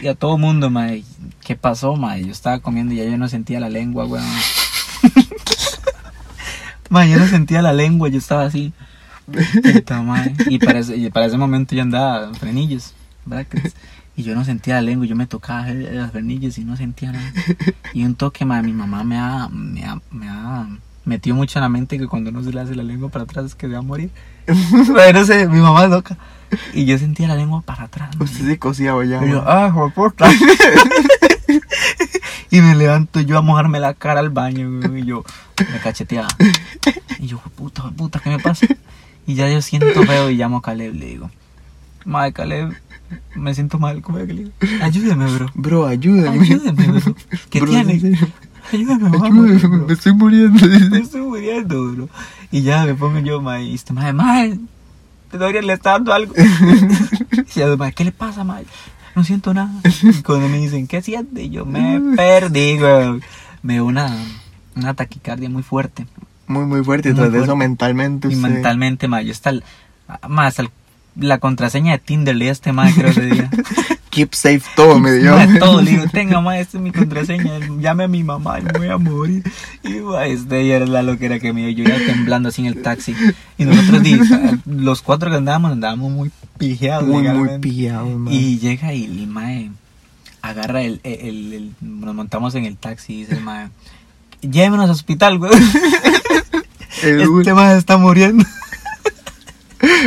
y 0.00 0.06
a 0.06 0.14
todo 0.14 0.38
mundo, 0.38 0.70
madre. 0.70 1.04
¿Qué 1.44 1.56
pasó, 1.56 1.94
madre? 1.96 2.24
Yo 2.24 2.32
estaba 2.32 2.60
comiendo 2.60 2.94
y 2.94 2.98
ya 2.98 3.04
yo 3.04 3.18
no 3.18 3.28
sentía 3.28 3.60
la 3.60 3.68
lengua, 3.68 4.06
weón. 4.06 4.24
Madre, 6.90 7.10
yo 7.10 7.18
no 7.18 7.26
sentía 7.26 7.60
la 7.60 7.72
lengua, 7.72 8.08
yo 8.08 8.18
estaba 8.18 8.44
así. 8.44 8.72
Puta. 9.26 10.02
Y 10.48 10.58
para 10.58 10.78
ese, 10.78 10.96
y 10.96 11.10
para 11.10 11.26
ese 11.26 11.36
momento 11.36 11.74
yo 11.74 11.82
andaba 11.82 12.28
en 12.28 12.34
frenillos, 12.34 12.94
brackets. 13.24 13.74
Y 14.16 14.22
yo 14.22 14.34
no 14.34 14.44
sentía 14.44 14.74
la 14.74 14.82
lengua, 14.82 15.06
yo 15.06 15.16
me 15.16 15.26
tocaba 15.26 15.66
las 15.68 16.12
frenillos 16.12 16.58
y 16.58 16.64
no 16.64 16.76
sentía 16.76 17.12
nada. 17.12 17.32
Y 17.92 18.04
un 18.04 18.14
toque, 18.14 18.44
madre, 18.44 18.62
mi 18.62 18.72
mamá 18.72 19.02
me 19.02 19.18
ha, 19.18 19.48
me 19.48 19.84
ha, 19.84 20.00
me 20.10 20.28
ha 20.28 20.68
metido 21.04 21.36
mucho 21.36 21.58
en 21.58 21.62
la 21.62 21.68
mente 21.68 21.98
que 21.98 22.06
cuando 22.06 22.30
no 22.30 22.42
se 22.42 22.52
le 22.52 22.60
hace 22.60 22.74
la 22.74 22.82
lengua 22.82 23.08
para 23.08 23.24
atrás 23.24 23.46
es 23.46 23.54
que 23.54 23.66
se 23.66 23.72
va 23.72 23.80
a 23.80 23.82
morir. 23.82 24.10
No 25.14 25.24
sé, 25.24 25.48
mi 25.48 25.60
mamá 25.60 25.84
es 25.84 25.90
loca. 25.90 26.16
Y 26.72 26.84
yo 26.84 26.98
sentía 26.98 27.28
la 27.28 27.34
lengua 27.34 27.62
para 27.62 27.84
atrás. 27.84 28.10
Usted 28.18 28.46
se 28.46 28.58
cosía 28.58 28.92
ya. 29.04 29.24
Y 29.24 29.30
yo, 29.30 29.42
ah, 29.46 29.72
puta. 29.94 30.30
y 32.50 32.60
me 32.60 32.74
levanto 32.74 33.20
yo 33.20 33.38
a 33.38 33.42
mojarme 33.42 33.80
la 33.80 33.94
cara 33.94 34.20
al 34.20 34.30
baño, 34.30 34.80
güey, 34.80 35.02
y 35.02 35.06
yo 35.06 35.24
me 35.72 35.78
cacheteaba. 35.78 36.28
Y 37.18 37.26
yo, 37.26 37.38
puta, 37.56 37.90
puta, 37.96 38.20
¿qué 38.20 38.30
me 38.30 38.38
pasa? 38.38 38.66
Y 39.26 39.34
ya 39.34 39.48
yo 39.48 39.62
siento 39.62 40.02
feo 40.04 40.30
y 40.30 40.36
llamo 40.36 40.58
a 40.58 40.62
Caleb, 40.62 40.94
le 40.94 41.06
digo, 41.06 41.30
madre 42.04 42.32
Caleb, 42.32 42.74
me 43.34 43.54
siento 43.54 43.78
mal, 43.78 44.00
¿cómo 44.02 44.18
que 44.18 44.26
le 44.26 44.34
digo? 44.34 44.50
Ayúdame, 44.82 45.26
bro. 45.32 45.50
Bro, 45.54 45.86
ayúdame. 45.86 46.40
Ayúdame, 46.40 46.86
bro. 46.88 47.14
¿Qué 47.50 47.60
Bro, 47.60 47.70
tiene? 47.70 47.92
en 47.94 48.00
serio. 48.00 48.28
Ayúdame, 48.72 49.10
me 49.10 49.18
voy 49.18 49.28
a 49.28 49.32
morir, 49.32 49.54
Ayúdame, 49.56 49.76
bro. 49.78 49.86
me 49.86 49.92
estoy 49.92 50.12
muriendo. 50.14 50.66
Me 50.90 50.98
estoy 50.98 51.20
muriendo, 51.20 51.92
bro. 51.92 52.08
Y 52.50 52.62
ya 52.62 52.84
me 52.86 52.94
pongo 52.94 53.18
yo, 53.20 53.40
mae, 53.40 53.64
y 53.64 53.74
este 53.74 53.92
te 55.30 55.38
le 55.66 55.72
está 55.72 55.90
dando 55.92 56.12
algo. 56.12 56.32
y 57.54 57.58
yo, 57.60 57.76
mae, 57.76 57.92
¿qué 57.92 58.04
le 58.04 58.12
pasa, 58.12 58.44
mae? 58.44 58.64
No 59.14 59.22
siento 59.24 59.54
nada. 59.54 59.70
Y 60.02 60.22
cuando 60.22 60.48
me 60.48 60.58
dicen, 60.58 60.86
¿qué 60.86 61.00
siente? 61.02 61.48
Yo 61.50 61.64
me 61.66 62.00
perdí, 62.16 62.78
güey. 62.78 63.20
Me 63.62 63.74
dio 63.74 63.84
una, 63.84 64.10
una 64.76 64.94
taquicardia 64.94 65.48
muy 65.48 65.62
fuerte. 65.62 66.06
Muy, 66.46 66.64
muy 66.66 66.84
fuerte. 66.84 67.10
Y 67.10 67.14
tras 67.14 67.32
de 67.32 67.42
eso, 67.42 67.56
mentalmente. 67.56 68.28
Y 68.28 68.34
usted- 68.34 68.48
mentalmente, 68.48 69.08
mae, 69.08 69.24
yo 69.24 69.32
hasta 69.32 69.50
el, 69.50 69.64
mae, 70.28 70.48
hasta 70.48 70.62
el- 70.62 70.70
la 71.16 71.38
contraseña 71.38 71.92
de 71.92 71.98
Tinder 71.98 72.34
leí 72.36 72.48
a 72.48 72.52
este 72.52 72.72
mae, 72.72 72.92
creo 72.92 73.10
ese 73.10 73.26
día. 73.26 73.50
Keep 74.10 74.32
safe 74.34 74.62
todo, 74.76 75.00
me 75.00 75.10
dio. 75.12 75.34
Mae, 75.34 75.58
todo, 75.58 75.82
le 75.82 75.90
digo, 75.90 76.04
tenga, 76.12 76.38
esta 76.60 76.78
es 76.78 76.82
mi 76.84 76.92
contraseña, 76.92 77.58
llame 77.80 78.04
a 78.04 78.08
mi 78.08 78.22
mamá, 78.22 78.60
yo 78.60 78.66
me 78.66 78.78
voy 78.78 78.88
a 78.88 78.96
morir. 78.98 79.42
Y 79.82 79.94
mae, 79.94 80.32
este 80.32 80.66
ya 80.68 80.76
era 80.76 80.86
la 80.86 81.02
loquera 81.02 81.40
que 81.40 81.52
me 81.52 81.66
dio, 81.66 81.84
yo 81.84 81.90
ya 81.90 81.96
temblando 82.06 82.48
así 82.50 82.62
en 82.62 82.68
el 82.68 82.80
taxi. 82.82 83.16
Y 83.58 83.64
nosotros, 83.64 84.02
los 84.66 85.02
cuatro 85.02 85.30
que 85.30 85.36
andábamos, 85.36 85.72
andábamos 85.72 86.12
muy 86.12 86.30
pijeados. 86.58 87.08
Muy, 87.08 87.24
muy 87.24 87.48
man. 87.48 87.60
Y 88.32 88.58
llega 88.60 88.92
y 88.94 89.04
el 89.04 89.26
mae 89.26 89.70
agarra 90.42 90.82
el, 90.82 91.00
el, 91.02 91.52
el- 91.52 91.72
nos 91.80 92.14
montamos 92.14 92.54
en 92.54 92.66
el 92.66 92.76
taxi 92.76 93.14
y 93.14 93.16
dice 93.22 93.34
el 93.34 93.40
mae, 93.42 93.68
llévenos 94.42 94.84
al 94.84 94.90
hospital, 94.90 95.38
güey. 95.38 95.50
El 97.02 97.20
Este 97.38 97.52
mae 97.52 97.76
está 97.76 97.96
muriendo. 97.96 98.44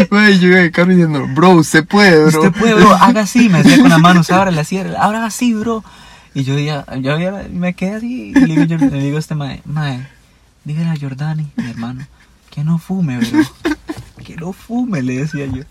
Güey, 0.09 0.39
yo 0.39 0.49
carro 0.71 0.89
diciendo, 0.91 1.27
bro, 1.33 1.51
usted 1.51 1.85
puede, 1.85 2.25
bro. 2.25 2.41
Usted 2.43 2.59
puede, 2.59 2.73
bro, 2.75 2.93
haga 2.93 3.21
así, 3.21 3.49
me 3.49 3.63
decía 3.63 3.79
con 3.79 3.89
las 3.89 3.99
manos, 3.99 4.29
ábrale 4.31 4.61
así, 4.61 4.77
ábrale, 4.77 4.97
ahora 4.97 5.17
haga 5.19 5.27
así, 5.27 5.53
bro. 5.53 5.83
Y 6.33 6.43
yo 6.43 6.57
ya, 6.59 6.85
yo 6.97 7.17
ya 7.19 7.45
me 7.51 7.73
quedé 7.73 7.95
así, 7.95 8.31
y 8.35 8.39
le 8.39 8.45
digo, 8.45 8.63
yo- 8.63 8.77
le 8.77 8.99
digo 9.01 9.17
a 9.17 9.19
este 9.19 9.35
mae, 9.35 9.61
mae, 9.65 10.07
dígale 10.65 10.89
a 10.89 10.95
Jordani, 10.99 11.47
mi 11.55 11.69
hermano, 11.69 12.05
que 12.51 12.63
no 12.63 12.77
fume, 12.77 13.17
bro. 13.19 13.75
Que 14.23 14.35
no 14.35 14.53
fume, 14.53 15.01
le 15.01 15.17
decía 15.17 15.45
yo. 15.45 15.63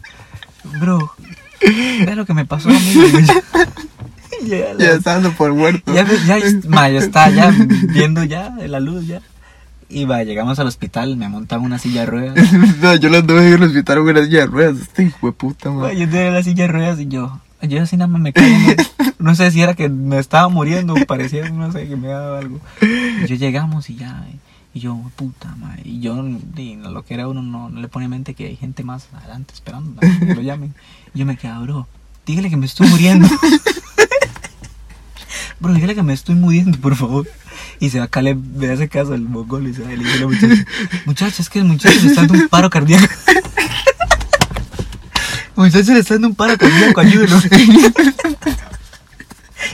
Bro, 0.80 1.12
vea 1.60 2.14
lo 2.16 2.26
que 2.26 2.34
me 2.34 2.44
pasó 2.46 2.68
a 2.70 2.72
mí. 2.72 2.94
le 2.94 3.06
digo 3.06 3.18
yo. 3.20 3.32
Y 4.42 4.48
ya, 4.48 4.74
la- 4.74 4.84
Ya 4.84 4.90
estando 4.92 5.32
por 5.32 5.54
muerto. 5.54 5.94
ya, 5.94 6.04
ya, 6.26 6.36
ma, 6.68 6.88
yo 6.90 6.98
estaba 6.98 7.30
ya 7.30 7.50
viendo 7.88 8.22
ya 8.24 8.50
la 8.66 8.80
luz 8.80 9.06
ya. 9.06 9.20
Y 9.88 10.04
va, 10.04 10.24
llegamos 10.24 10.58
al 10.58 10.66
hospital, 10.66 11.16
me 11.16 11.28
montan 11.28 11.60
una 11.60 11.78
silla 11.78 12.00
de 12.00 12.06
ruedas. 12.06 12.52
no, 12.82 12.96
yo 12.96 13.08
lo 13.08 13.18
anduve 13.18 13.46
en 13.46 13.54
el 13.54 13.62
hospital 13.62 13.98
con 13.98 14.08
una 14.08 14.24
silla 14.24 14.40
de 14.40 14.46
ruedas. 14.46 14.78
Este 14.80 15.04
hijo 15.04 15.26
de 15.28 15.32
puta, 15.32 15.70
Ma, 15.70 15.82
man. 15.82 15.96
yo 15.96 16.08
tenía 16.08 16.30
la 16.30 16.42
silla 16.42 16.66
de 16.66 16.72
ruedas 16.72 16.98
y 16.98 17.06
yo, 17.06 17.40
yo 17.62 17.82
así 17.82 17.96
nada 17.96 18.08
más 18.08 18.20
me 18.20 18.32
caí. 18.32 18.76
No 19.18 19.34
sé 19.34 19.50
si 19.50 19.62
era 19.62 19.74
que 19.74 19.88
me 19.88 20.18
estaba 20.18 20.48
muriendo, 20.48 20.94
parecía, 21.06 21.48
no 21.48 21.72
sé, 21.72 21.88
que 21.88 21.96
me 21.96 22.08
daba 22.08 22.38
algo. 22.38 22.60
Y 22.82 23.26
yo 23.26 23.34
llegamos 23.34 23.88
y 23.88 23.96
ya, 23.96 24.24
y 24.74 24.80
yo, 24.80 25.00
puta 25.16 25.56
madre. 25.56 25.82
Y 25.86 26.00
yo, 26.00 26.22
y 26.56 26.76
lo 26.76 27.02
que 27.02 27.14
era 27.14 27.26
uno, 27.26 27.42
no, 27.42 27.70
no 27.70 27.80
le 27.80 27.88
pone 27.88 28.04
en 28.04 28.10
mente 28.10 28.34
que 28.34 28.46
hay 28.46 28.56
gente 28.56 28.84
más 28.84 29.08
adelante 29.14 29.54
esperando 29.54 30.00
que 30.00 30.34
lo 30.34 30.42
llamen. 30.42 30.74
Y 31.14 31.20
yo 31.20 31.26
me 31.26 31.38
quedaba, 31.38 31.60
bro, 31.62 31.88
dígale 32.26 32.50
que 32.50 32.58
me 32.58 32.66
estoy 32.66 32.88
muriendo. 32.88 33.26
Bro, 35.58 35.72
dígale 35.72 35.94
que 35.94 36.02
me 36.02 36.12
estoy 36.12 36.34
muriendo, 36.34 36.78
por 36.78 36.94
favor. 36.96 37.26
Y 37.78 37.90
se 37.90 38.00
va 38.00 38.08
Caleb, 38.08 38.38
me 38.56 38.70
hace 38.70 38.88
caso 38.88 39.14
el 39.14 39.22
mongol 39.22 39.66
y 39.68 39.74
se 39.74 39.82
va 39.82 39.92
y 39.92 39.96
le 39.96 40.04
dice 40.04 40.16
a 40.16 40.20
la 40.20 40.26
muchacha, 40.26 40.64
muchacha, 41.04 41.42
es 41.42 41.48
que 41.50 41.58
el 41.58 41.66
muchacho 41.66 42.00
le 42.00 42.08
está 42.08 42.22
dando 42.22 42.34
un 42.34 42.48
paro 42.48 42.70
cardíaco. 42.70 43.06
Muchacho 45.56 45.94
le 45.94 46.00
está 46.00 46.14
dando 46.14 46.28
un 46.28 46.34
paro 46.34 46.56
cardíaco, 46.58 47.00
ayúdelo. 47.00 47.40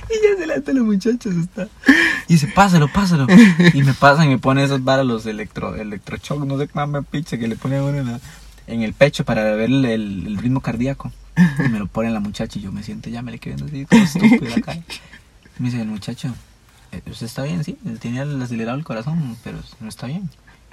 Y 0.09 0.15
ya 0.15 0.38
se 0.38 0.47
levanta 0.47 0.73
la 0.73 0.83
muchacha, 0.83 1.31
se 1.31 1.41
está. 1.41 1.69
Y 2.29 2.35
dice, 2.35 2.47
pásalo, 2.47 2.88
pásalo. 2.88 3.27
Y 3.75 3.83
me 3.83 3.95
pasan 3.95 4.27
y 4.27 4.29
me 4.29 4.38
pone 4.38 4.62
esos 4.62 4.85
varas 4.85 5.07
los 5.07 5.27
electro, 5.27 5.75
electroshock, 5.75 6.45
no 6.45 6.59
sé 6.59 6.69
qué 6.69 6.87
más 6.87 7.05
picha, 7.07 7.38
que 7.38 7.49
le 7.49 7.57
pone 7.57 7.81
uno 7.81 7.99
en, 7.99 8.07
la- 8.07 8.21
en 8.67 8.83
el 8.83 8.93
pecho 8.93 9.25
para 9.25 9.43
ver 9.55 9.71
el, 9.71 10.38
ritmo 10.41 10.61
cardíaco. 10.61 11.12
Y 11.37 11.69
me 11.69 11.79
lo 11.79 11.87
pone 11.87 12.11
la 12.11 12.21
muchacha 12.21 12.59
y 12.59 12.62
yo 12.62 12.73
me 12.73 12.83
siento 12.83 13.09
ya, 13.11 13.23
me 13.23 13.33
le 13.33 13.38
viendo 13.38 13.65
así, 13.65 13.87
todo 13.87 14.01
estúpido 14.01 14.55
cara. 14.62 14.81
Y 15.59 15.62
me 15.62 15.71
dice 15.71 15.81
el 15.81 15.88
muchacho, 15.88 16.35
"Eh, 16.92 17.02
¿usted 17.11 17.26
está 17.26 17.42
bien? 17.42 17.64
Sí, 17.64 17.76
tiene 18.00 18.20
el 18.22 18.40
acelerado 18.40 18.76
el 18.78 18.85
corazón, 18.85 19.37
pero 19.42 19.59
no 19.81 19.88
está 19.88 20.07
bien. 20.07 20.28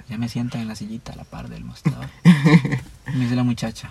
Ya 0.08 0.18
me 0.18 0.28
sienta 0.28 0.60
en 0.60 0.68
la 0.68 0.74
sillita 0.74 1.12
a 1.12 1.16
la 1.16 1.24
par 1.24 1.48
del 1.48 1.64
mostrador. 1.64 2.06
Me 2.24 3.24
dice 3.24 3.36
la 3.36 3.44
muchacha, 3.44 3.90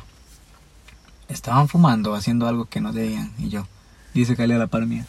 estaban 1.28 1.68
fumando, 1.68 2.14
haciendo 2.16 2.48
algo 2.48 2.66
que 2.66 2.82
no 2.82 2.92
debían. 2.94 3.32
Y 3.38 3.50
yo, 3.50 3.68
dice 4.14 4.36
Cali 4.36 4.54
a 4.54 4.58
la 4.58 4.68
par 4.68 4.86
mía, 4.86 5.06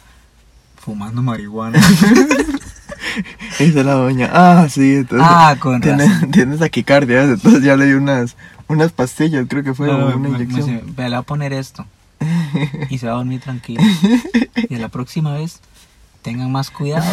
fumando 0.77 1.21
marihuana. 1.21 1.79
Esa 3.59 3.79
es 3.79 3.85
la 3.85 3.93
doña. 3.93 4.29
Ah, 4.31 4.67
sí, 4.69 4.95
entonces. 4.95 5.27
ah, 5.29 5.55
con 5.59 5.81
tiene, 5.81 6.05
razón. 6.07 6.31
tiene 6.31 6.57
taquicardia, 6.57 7.23
entonces 7.23 7.61
ya 7.63 7.75
le 7.75 7.85
di 7.87 7.93
unas, 7.93 8.35
unas 8.67 8.91
pastillas, 8.91 9.45
creo 9.49 9.63
que 9.63 9.73
fue, 9.73 9.87
No, 9.87 9.97
una 10.07 10.15
me- 10.17 10.29
me 10.29 10.43
inyección. 10.43 10.65
dice, 10.65 10.83
"Ve, 10.95 11.03
le 11.03 11.09
voy 11.09 11.15
a 11.17 11.21
poner 11.23 11.53
esto. 11.53 11.85
Y 12.89 12.97
se 12.99 13.07
va 13.07 13.13
a 13.13 13.15
dormir 13.15 13.41
tranquilo. 13.41 13.81
Y 14.69 14.75
la 14.75 14.89
próxima 14.89 15.33
vez, 15.33 15.59
tengan 16.21 16.51
más 16.51 16.69
cuidado. 16.69 17.05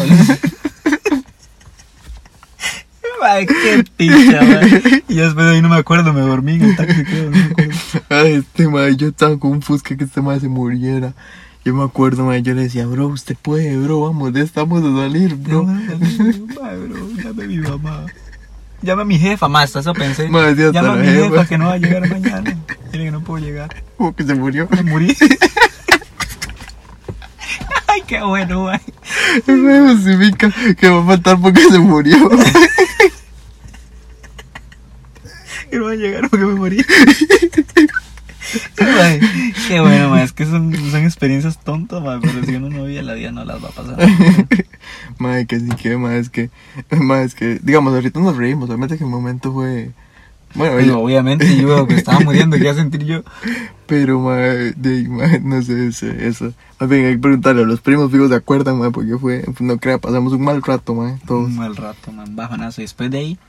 Ay, 3.21 3.45
qué 3.45 3.83
picha, 3.97 4.41
man. 4.43 4.69
Y 5.09 5.15
después 5.15 5.45
de 5.45 5.51
ahí 5.55 5.61
no 5.61 5.67
me 5.69 5.75
acuerdo, 5.75 6.13
me 6.13 6.21
dormí 6.21 6.53
en 6.53 6.61
el 6.63 6.75
taxi, 6.77 7.03
creo, 7.03 7.25
no 7.29 7.31
me 7.37 7.43
acuerdo. 7.43 7.73
Ay, 8.09 8.33
este 8.35 8.67
madre, 8.69 8.95
yo 8.95 9.07
estaba 9.09 9.37
con 9.37 9.51
un 9.51 9.61
fusca 9.61 9.95
que 9.97 10.05
este 10.05 10.21
madre 10.21 10.39
se 10.41 10.47
muriera. 10.47 11.13
Yo 11.65 11.73
me 11.73 11.83
acuerdo, 11.83 12.23
madre, 12.23 12.41
yo 12.43 12.53
le 12.53 12.61
decía, 12.63 12.85
bro, 12.85 13.07
usted 13.07 13.35
puede, 13.41 13.75
bro, 13.77 13.99
vamos, 14.01 14.31
ya 14.31 14.39
estamos 14.41 14.81
a 14.81 15.01
salir, 15.01 15.35
bro. 15.35 15.67
Ay, 15.67 16.77
bro, 16.87 17.09
llame 17.21 17.43
a 17.43 17.47
mi 17.47 17.57
mamá. 17.57 18.05
Llame 18.81 19.01
a 19.01 19.05
mi 19.05 19.19
jefa, 19.19 19.49
más, 19.49 19.75
eso 19.75 19.93
pensé. 19.93 20.29
Madre, 20.29 20.71
Llame 20.71 20.87
a 20.87 20.93
mi 20.93 21.07
jefa. 21.07 21.29
jefa. 21.29 21.45
que 21.45 21.57
no 21.57 21.65
va 21.65 21.73
a 21.73 21.77
llegar 21.77 22.09
mañana. 22.09 22.55
Dile 22.93 23.03
que 23.03 23.11
no 23.11 23.19
puedo 23.21 23.43
llegar. 23.43 23.83
Como 23.97 24.15
que 24.15 24.23
se 24.23 24.33
murió. 24.35 24.69
Me 24.71 24.83
morí. 24.83 25.13
Ay, 27.99 28.05
qué 28.07 28.21
bueno, 28.21 28.61
güey. 28.63 28.79
Justifica 29.45 30.49
que 30.79 30.89
va 30.89 31.01
a 31.01 31.05
faltar 31.05 31.39
porque 31.41 31.61
se 31.61 31.79
murió. 31.79 32.29
que 35.69 35.77
no 35.77 35.85
va 35.85 35.91
a 35.91 35.95
llegar 35.95 36.29
porque 36.29 36.45
me 36.45 36.55
morí. 36.55 36.77
qué 39.67 39.79
bueno, 39.81 40.09
ma, 40.09 40.23
es 40.23 40.31
que 40.31 40.45
son, 40.45 40.73
son 40.91 41.03
experiencias 41.03 41.59
tontas, 41.59 42.01
ma, 42.01 42.19
pero 42.21 42.43
si 42.45 42.55
uno 42.55 42.69
no 42.69 42.85
vive 42.85 43.03
la 43.03 43.13
vida 43.13 43.31
no 43.31 43.43
las 43.43 43.63
va 43.63 43.67
a 43.67 43.71
pasar. 43.71 43.97
Madre, 45.19 45.45
que 45.45 45.59
sí 45.59 45.67
que, 45.69 45.97
madre, 45.97 46.19
es 46.19 46.29
que, 46.29 46.49
madre, 46.91 47.25
es 47.25 47.35
que, 47.35 47.59
digamos, 47.61 47.93
ahorita 47.93 48.21
nos 48.21 48.37
reímos, 48.37 48.69
obviamente 48.69 48.97
que 48.97 49.03
el 49.03 49.09
momento 49.09 49.51
fue, 49.51 49.91
bueno, 50.55 50.75
Pero 50.77 50.99
obviamente 50.99 51.57
yo 51.57 51.87
que 51.87 51.95
estaba 51.95 52.19
muriendo, 52.19 52.57
¿qué 52.57 52.63
iba 52.63 52.71
a 52.71 52.75
sentir 52.75 53.05
yo? 53.05 53.21
Pero, 53.85 54.19
madre, 54.19 54.73
no 55.43 55.61
sé, 55.61 55.87
eso. 56.27 56.53
Más 56.79 56.89
bien, 56.89 57.05
hay 57.05 57.13
que 57.13 57.19
preguntarle 57.19 57.63
a 57.63 57.65
los 57.65 57.81
primos, 57.81 58.11
fijos, 58.11 58.29
¿se 58.29 58.35
acuerdan, 58.35 58.77
madre? 58.77 58.91
Porque 58.91 59.17
fue, 59.17 59.43
no 59.59 59.77
crea, 59.77 59.97
pasamos 59.97 60.33
un 60.33 60.41
mal 60.41 60.61
rato, 60.61 60.93
madre, 60.95 61.17
todos. 61.25 61.47
Un 61.47 61.55
mal 61.55 61.75
rato, 61.75 62.11
man, 62.11 62.35
bajonazo. 62.35 62.81
Y 62.81 62.85
después 62.85 63.11
de 63.11 63.17
ahí, 63.17 63.39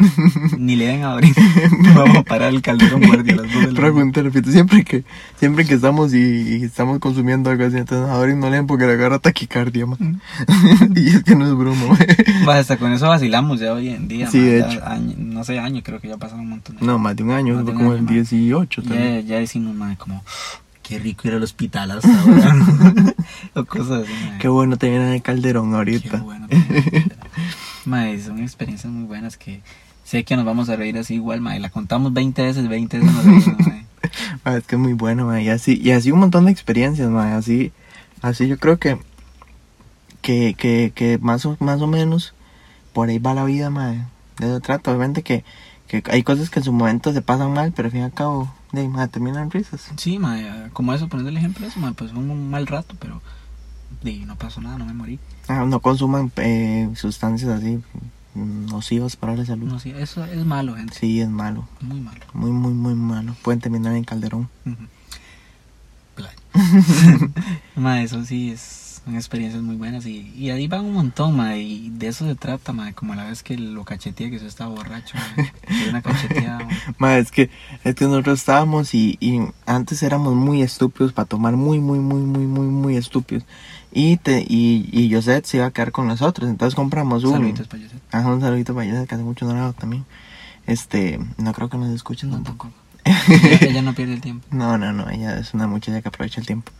ni 0.58 0.76
le 0.76 0.86
den 0.86 1.04
a 1.04 1.12
abrir. 1.12 1.34
Vamos 1.94 2.16
a 2.16 2.22
parar 2.22 2.52
el 2.52 2.62
calderón 2.62 3.02
guardia 3.02 3.36
las 3.36 3.52
dos 3.52 3.74
de 3.74 4.22
la 4.22 4.42
siempre 4.52 4.84
que, 4.84 5.04
siempre 5.38 5.64
que 5.64 5.74
estamos 5.74 6.14
y, 6.14 6.18
y 6.58 6.64
estamos 6.64 6.98
consumiendo 6.98 7.50
algo 7.50 7.64
así, 7.64 7.76
entonces 7.76 8.08
ahora 8.10 8.34
no 8.34 8.50
leen 8.50 8.66
porque 8.66 8.86
le 8.86 8.92
agarra 8.92 9.18
taquicardia, 9.18 9.86
man. 9.86 10.20
y 10.94 11.08
es 11.08 11.24
que 11.24 11.34
no 11.34 11.46
es 11.46 11.54
broma, 11.54 11.86
man. 11.88 11.98
Hasta 12.48 12.76
con 12.76 12.92
eso 12.92 13.08
vacilamos 13.08 13.60
ya 13.60 13.72
hoy 13.72 13.88
en 13.90 14.08
día. 14.08 14.30
Sí, 14.30 14.38
man, 14.38 14.46
de 14.46 14.60
hecho. 14.60 14.86
año- 14.86 15.14
no 15.18 15.44
sé, 15.44 15.58
año, 15.58 15.82
creo 15.82 16.00
que 16.00 16.08
ya 16.08 16.16
pasaron 16.16 16.40
un 16.44 16.50
montón 16.50 16.76
de 16.76 16.86
No, 16.86 16.98
más 16.98 17.16
de 17.16 17.22
un 17.22 17.30
año, 17.32 17.62
de 17.62 17.70
un 17.72 17.76
como 17.78 17.92
el 17.94 18.02
man. 18.02 18.14
18 18.14 18.82
también. 18.82 19.22
Ya, 19.22 19.34
ya 19.34 19.38
decimos, 19.38 19.74
madre, 19.74 19.96
como, 19.96 20.22
qué 20.82 20.98
rico 20.98 21.28
ir 21.28 21.34
al 21.34 21.42
hospital 21.42 21.90
hasta 21.92 22.08
ahora. 22.22 22.54
o 23.54 23.64
cosas 23.64 24.02
así, 24.04 24.12
madre. 24.24 24.38
Qué 24.40 24.48
bueno 24.48 24.76
te 24.76 24.88
viene 24.90 25.14
el 25.14 25.22
calderón 25.22 25.70
Qué 25.70 25.76
ahorita. 25.76 26.16
bueno. 26.18 26.46
Madre, 27.84 28.22
son 28.22 28.38
experiencias 28.40 28.92
muy 28.92 29.04
buenas 29.06 29.36
que 29.36 29.60
sé 30.04 30.24
que 30.24 30.36
nos 30.36 30.44
vamos 30.44 30.68
a 30.68 30.76
reír 30.76 30.98
así 30.98 31.14
igual, 31.14 31.40
madre. 31.40 31.60
La 31.60 31.70
contamos 31.70 32.12
20 32.12 32.42
veces, 32.42 32.68
20 32.68 32.98
veces 32.98 33.12
nos 33.14 33.24
reímos, 33.24 33.46
madre. 33.58 33.86
Ah, 34.44 34.56
es 34.56 34.66
que 34.66 34.76
es 34.76 34.80
muy 34.80 34.92
bueno, 34.94 35.26
ma, 35.26 35.40
y 35.40 35.48
así, 35.50 35.78
y 35.82 35.90
así 35.92 36.10
un 36.10 36.20
montón 36.20 36.46
de 36.46 36.52
experiencias, 36.52 37.08
ma, 37.10 37.36
así, 37.36 37.70
así 38.22 38.48
yo 38.48 38.58
creo 38.58 38.78
que, 38.78 38.98
que, 40.22 40.54
que, 40.54 40.92
que 40.94 41.18
más 41.18 41.44
o, 41.46 41.56
más 41.60 41.80
o 41.80 41.86
menos 41.86 42.34
por 42.92 43.08
ahí 43.08 43.18
va 43.18 43.34
la 43.34 43.44
vida, 43.44 43.70
ma, 43.70 43.90
de 44.38 44.46
eso 44.46 44.60
trata, 44.60 44.90
obviamente 44.90 45.22
que, 45.22 45.44
que 45.88 46.02
hay 46.06 46.22
cosas 46.22 46.50
que 46.50 46.60
en 46.60 46.64
su 46.64 46.72
momento 46.72 47.12
se 47.12 47.22
pasan 47.22 47.52
mal, 47.52 47.72
pero 47.74 47.86
al 47.86 47.92
fin 47.92 48.00
y 48.00 48.04
al 48.04 48.12
cabo, 48.12 48.52
de, 48.72 48.88
ma, 48.88 49.08
terminan 49.08 49.50
risas. 49.50 49.90
Sí, 49.96 50.18
madre, 50.18 50.70
como 50.72 50.92
eso, 50.94 51.08
poniendo 51.08 51.30
el 51.30 51.36
ejemplo 51.36 51.62
de 51.62 51.68
eso, 51.68 51.80
madre, 51.80 51.94
pues 51.96 52.12
fue 52.12 52.20
un 52.20 52.50
mal 52.50 52.66
rato, 52.66 52.96
pero 52.98 53.20
no 54.26 54.36
pasó 54.36 54.60
nada, 54.60 54.78
no 54.78 54.86
me 54.86 54.94
morí. 54.94 55.18
Ah, 55.48 55.64
no 55.66 55.80
consuman 55.80 56.32
eh, 56.36 56.88
sustancias 56.94 57.50
así 57.50 57.80
mm, 58.34 58.66
nocivas 58.66 59.16
para 59.16 59.36
la 59.36 59.44
salud. 59.44 59.66
No, 59.66 59.78
sí, 59.78 59.92
eso 59.96 60.24
es 60.24 60.44
malo, 60.46 60.74
gente. 60.76 60.94
Sí, 60.94 61.20
es 61.20 61.28
malo, 61.28 61.68
Muy 61.80 62.00
malo. 62.00 62.20
muy, 62.32 62.50
muy, 62.50 62.72
muy 62.72 62.94
malo. 62.94 63.36
Pueden 63.42 63.60
terminar 63.60 63.94
en 63.94 64.04
calderón. 64.04 64.48
Ujú. 64.64 64.76
Play. 66.14 66.30
Madre, 67.76 68.04
eso 68.04 68.24
sí 68.24 68.50
es, 68.50 68.60
son 69.04 69.14
experiencias 69.14 69.62
muy 69.62 69.76
buenas 69.76 70.04
y, 70.06 70.32
y 70.36 70.50
ahí 70.50 70.68
van 70.68 70.84
un 70.84 70.92
montón, 70.92 71.36
madre, 71.36 71.62
y 71.62 71.90
de 71.90 72.08
eso 72.08 72.26
se 72.26 72.34
trata, 72.34 72.72
madre, 72.72 72.92
como 72.92 73.14
la 73.14 73.24
vez 73.24 73.42
que 73.42 73.56
lo 73.56 73.84
cachetea 73.84 74.30
que 74.30 74.38
se 74.38 74.46
estaba 74.46 74.74
borracho, 74.74 75.16
Fue 75.34 75.88
una 75.88 76.02
cacheteada. 76.02 76.68
Ma, 76.98 77.16
es 77.16 77.30
que, 77.30 77.50
es 77.84 77.94
que 77.94 78.04
nosotros 78.04 78.38
estábamos 78.40 78.94
y, 78.94 79.16
y 79.20 79.40
antes 79.66 80.02
éramos 80.02 80.34
muy 80.34 80.62
estúpidos 80.62 81.12
para 81.12 81.26
tomar, 81.26 81.56
muy, 81.56 81.80
muy, 81.80 81.98
muy, 81.98 82.22
muy, 82.22 82.46
muy, 82.46 82.66
muy 82.66 82.96
estúpidos. 82.96 83.44
Y, 83.92 84.18
te, 84.18 84.44
y, 84.46 84.88
y 84.92 85.12
Josette 85.12 85.46
se 85.46 85.56
iba 85.56 85.66
a 85.66 85.70
quedar 85.70 85.92
con 85.92 86.06
nosotros, 86.06 86.48
entonces 86.48 86.74
compramos 86.74 87.24
un... 87.24 87.32
Saluditos 87.32 87.68
para 87.68 87.82
José. 87.82 87.96
Ajá, 88.12 88.28
un 88.28 88.40
saludito 88.40 88.74
para 88.74 88.88
Josette, 88.88 89.08
que 89.08 89.14
hace 89.14 89.24
mucho 89.24 89.52
no 89.52 89.72
también. 89.72 90.04
Este, 90.66 91.18
no 91.38 91.52
creo 91.52 91.68
que 91.68 91.78
nos 91.78 91.90
escuchen 91.90 92.30
tampoco. 92.30 92.70
Tampoco. 93.02 93.64
Ella 93.64 93.80
no 93.80 93.94
pierde 93.94 94.12
el 94.12 94.20
tiempo. 94.20 94.46
No, 94.50 94.76
no, 94.76 94.92
no, 94.92 95.08
ella 95.08 95.38
es 95.38 95.54
una 95.54 95.66
muchacha 95.66 96.02
que 96.02 96.08
aprovecha 96.08 96.38
el 96.40 96.46
tiempo. 96.46 96.70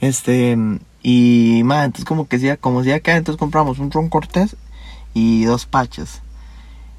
Este, 0.00 0.56
y, 1.02 1.62
ma, 1.64 1.84
entonces 1.84 2.04
como 2.04 2.28
que 2.28 2.38
sea, 2.38 2.56
como 2.56 2.84
sea 2.84 3.00
que 3.00 3.12
entonces 3.12 3.38
compramos 3.38 3.78
un 3.78 3.90
ron 3.90 4.08
cortés 4.08 4.56
y 5.14 5.44
dos 5.44 5.66
pachas. 5.66 6.22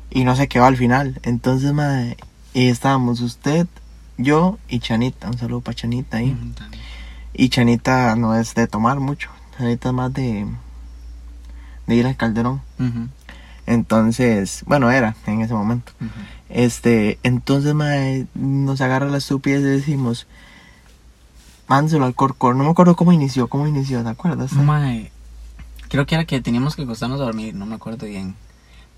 Y 0.10 0.24
no 0.24 0.36
qué 0.50 0.60
va 0.60 0.68
al 0.68 0.78
final. 0.78 1.20
Entonces, 1.24 1.72
ma, 1.74 2.04
y 2.54 2.68
estábamos 2.68 3.22
usted, 3.22 3.68
yo 4.18 4.58
y 4.68 4.80
Chanita. 4.80 5.28
Un 5.28 5.38
saludo 5.38 5.62
para 5.62 5.76
Chanita 5.76 6.18
ahí. 6.18 6.32
También. 6.56 6.82
Y 7.34 7.50
Chanita 7.50 8.16
no 8.16 8.36
es 8.36 8.54
de 8.56 8.68
tomar 8.68 9.00
mucho. 9.00 9.30
Chanita 9.58 9.90
es 9.90 9.96
más 9.96 10.14
de, 10.14 10.46
de 11.88 11.96
ir 11.96 12.06
al 12.06 12.18
calderón. 12.18 12.62
Entonces, 13.66 14.64
bueno, 14.66 14.92
era 14.92 15.16
en 15.28 15.42
ese 15.42 15.54
momento. 15.54 15.94
Este, 16.50 17.20
entonces, 17.24 17.74
mae, 17.74 18.28
nos 18.34 18.82
agarra 18.82 19.08
la 19.08 19.20
estupidez 19.20 19.62
y 19.62 19.66
decimos, 19.66 20.28
mándelo 21.72 22.06
al 22.06 22.14
corcor. 22.14 22.56
No 22.56 22.66
me 22.66 22.70
acuerdo 22.70 22.98
cómo 22.98 23.14
inició, 23.14 23.48
cómo 23.48 23.66
inició, 23.66 24.04
¿te 24.04 24.10
acuerdas? 24.10 24.52
Mae, 24.52 25.10
creo 25.88 26.06
que 26.06 26.16
era 26.16 26.26
que 26.26 26.42
teníamos 26.42 26.76
que 26.76 26.84
acostarnos 26.84 27.22
a 27.22 27.24
dormir, 27.24 27.56
no 27.56 27.66
me 27.66 27.76
acuerdo 27.76 28.06
bien. 28.06 28.36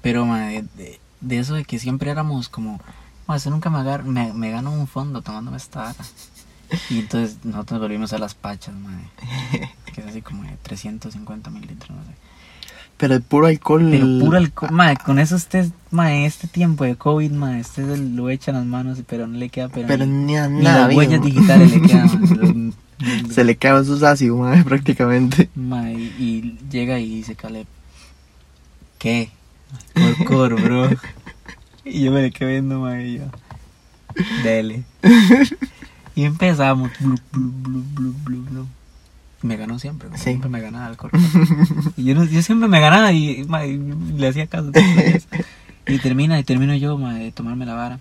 Pero, 0.01 0.25
mae, 0.25 0.65
de, 1.21 1.37
eso 1.37 1.53
de 1.53 1.65
que 1.65 1.77
siempre 1.77 2.09
éramos 2.09 2.49
como, 2.49 2.81
mae, 3.27 3.37
eso 3.37 3.51
nunca 3.51 3.69
me, 3.69 3.77
agar 3.77 4.03
me, 4.03 4.33
me 4.33 4.49
gano 4.49 4.71
un 4.71 4.87
fondo 4.87 5.21
tomándome 5.21 5.57
esta 5.57 5.83
vara. 5.83 6.05
Y 6.89 6.99
entonces 6.99 7.37
nosotros 7.45 7.79
volvimos 7.79 8.11
a 8.13 8.17
las 8.17 8.33
pachas, 8.33 8.73
mae. 8.73 9.11
Que 9.93 10.01
es 10.01 10.07
así 10.07 10.23
como 10.23 10.41
de 10.41 10.57
350 10.63 11.51
mililitros, 11.51 11.91
no 11.91 12.03
sé. 12.03 12.15
Pero 12.97 13.15
el 13.15 13.21
puro 13.21 13.47
alcohol. 13.47 13.87
Pero 13.89 14.05
puro 14.19 14.37
alcohol, 14.37 14.71
mae, 14.71 14.95
con 14.97 15.19
eso 15.19 15.35
usted, 15.35 15.67
mae, 15.91 16.25
este 16.25 16.47
tiempo 16.47 16.83
de 16.83 16.95
COVID, 16.95 17.31
mae, 17.31 17.61
usted 17.61 17.97
lo 17.97 18.29
echa 18.29 18.51
en 18.51 18.57
las 18.57 18.65
manos, 18.65 18.99
pero 19.07 19.27
no 19.27 19.37
le 19.37 19.49
queda, 19.49 19.69
pero, 19.69 19.87
Pero 19.87 20.05
ni, 20.05 20.37
a 20.37 20.47
ni 20.47 20.63
nada, 20.63 20.87
las 20.87 20.95
huellas 20.95 21.21
digitales 21.21 21.71
le 21.71 21.81
quedan. 21.81 22.73
Se 23.31 23.43
le 23.43 23.57
quedan 23.57 23.83
sus 23.83 24.03
ácidos, 24.03 24.39
mae, 24.39 24.63
prácticamente. 24.65 25.49
Mae, 25.55 25.93
y 25.93 26.57
llega 26.69 26.99
y 26.99 27.15
dice 27.15 27.35
Caleb, 27.35 27.67
¿qué? 28.99 29.29
Corcor, 29.93 30.61
bro. 30.61 30.89
Y 31.85 32.03
yo 32.03 32.13
me 32.13 32.21
le 32.21 32.31
quedé 32.31 32.51
viendo, 32.51 32.79
mae, 32.79 33.05
y 33.05 33.17
yo, 33.17 33.23
dele. 34.41 34.83
Y 36.15 36.23
empezamos, 36.23 36.91
blu, 36.99 37.17
blu, 37.33 37.83
blu. 38.23 38.67
Me 39.43 39.57
ganó 39.57 39.77
siempre, 39.77 40.09
Sí. 40.15 40.23
siempre 40.23 40.49
me 40.49 40.61
ganaba 40.61 40.87
el 40.89 40.97
corcor. 40.97 41.19
Y 41.97 42.05
yo, 42.05 42.15
no- 42.15 42.23
yo 42.23 42.41
siempre 42.41 42.67
me 42.67 42.79
ganaba 42.79 43.11
y 43.11 43.43
mae, 43.47 43.77
le 44.15 44.27
hacía 44.27 44.47
caso. 44.47 44.71
Y 45.85 45.99
termina, 45.99 46.39
y 46.39 46.43
termino 46.43 46.73
yo, 46.75 46.97
mae, 46.97 47.25
de 47.25 47.31
tomarme 47.31 47.65
la 47.65 47.73
vara. 47.75 47.99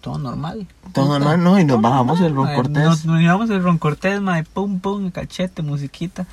Todo 0.00 0.18
normal. 0.18 0.66
Todo 0.94 1.06
Puta, 1.06 1.18
normal, 1.18 1.42
¿no? 1.44 1.60
Y 1.60 1.64
nos 1.64 1.80
bajamos 1.82 2.20
el 2.20 2.34
Ron. 2.34 2.54
Cortés. 2.54 2.84
Nos, 2.84 3.04
nos 3.04 3.18
llevamos 3.20 3.50
el 3.50 3.62
Ron 3.62 3.76
Cortés, 3.78 4.20
mae, 4.20 4.44
pum, 4.44 4.78
pum, 4.80 5.10
cachete, 5.10 5.60
musiquita. 5.62 6.26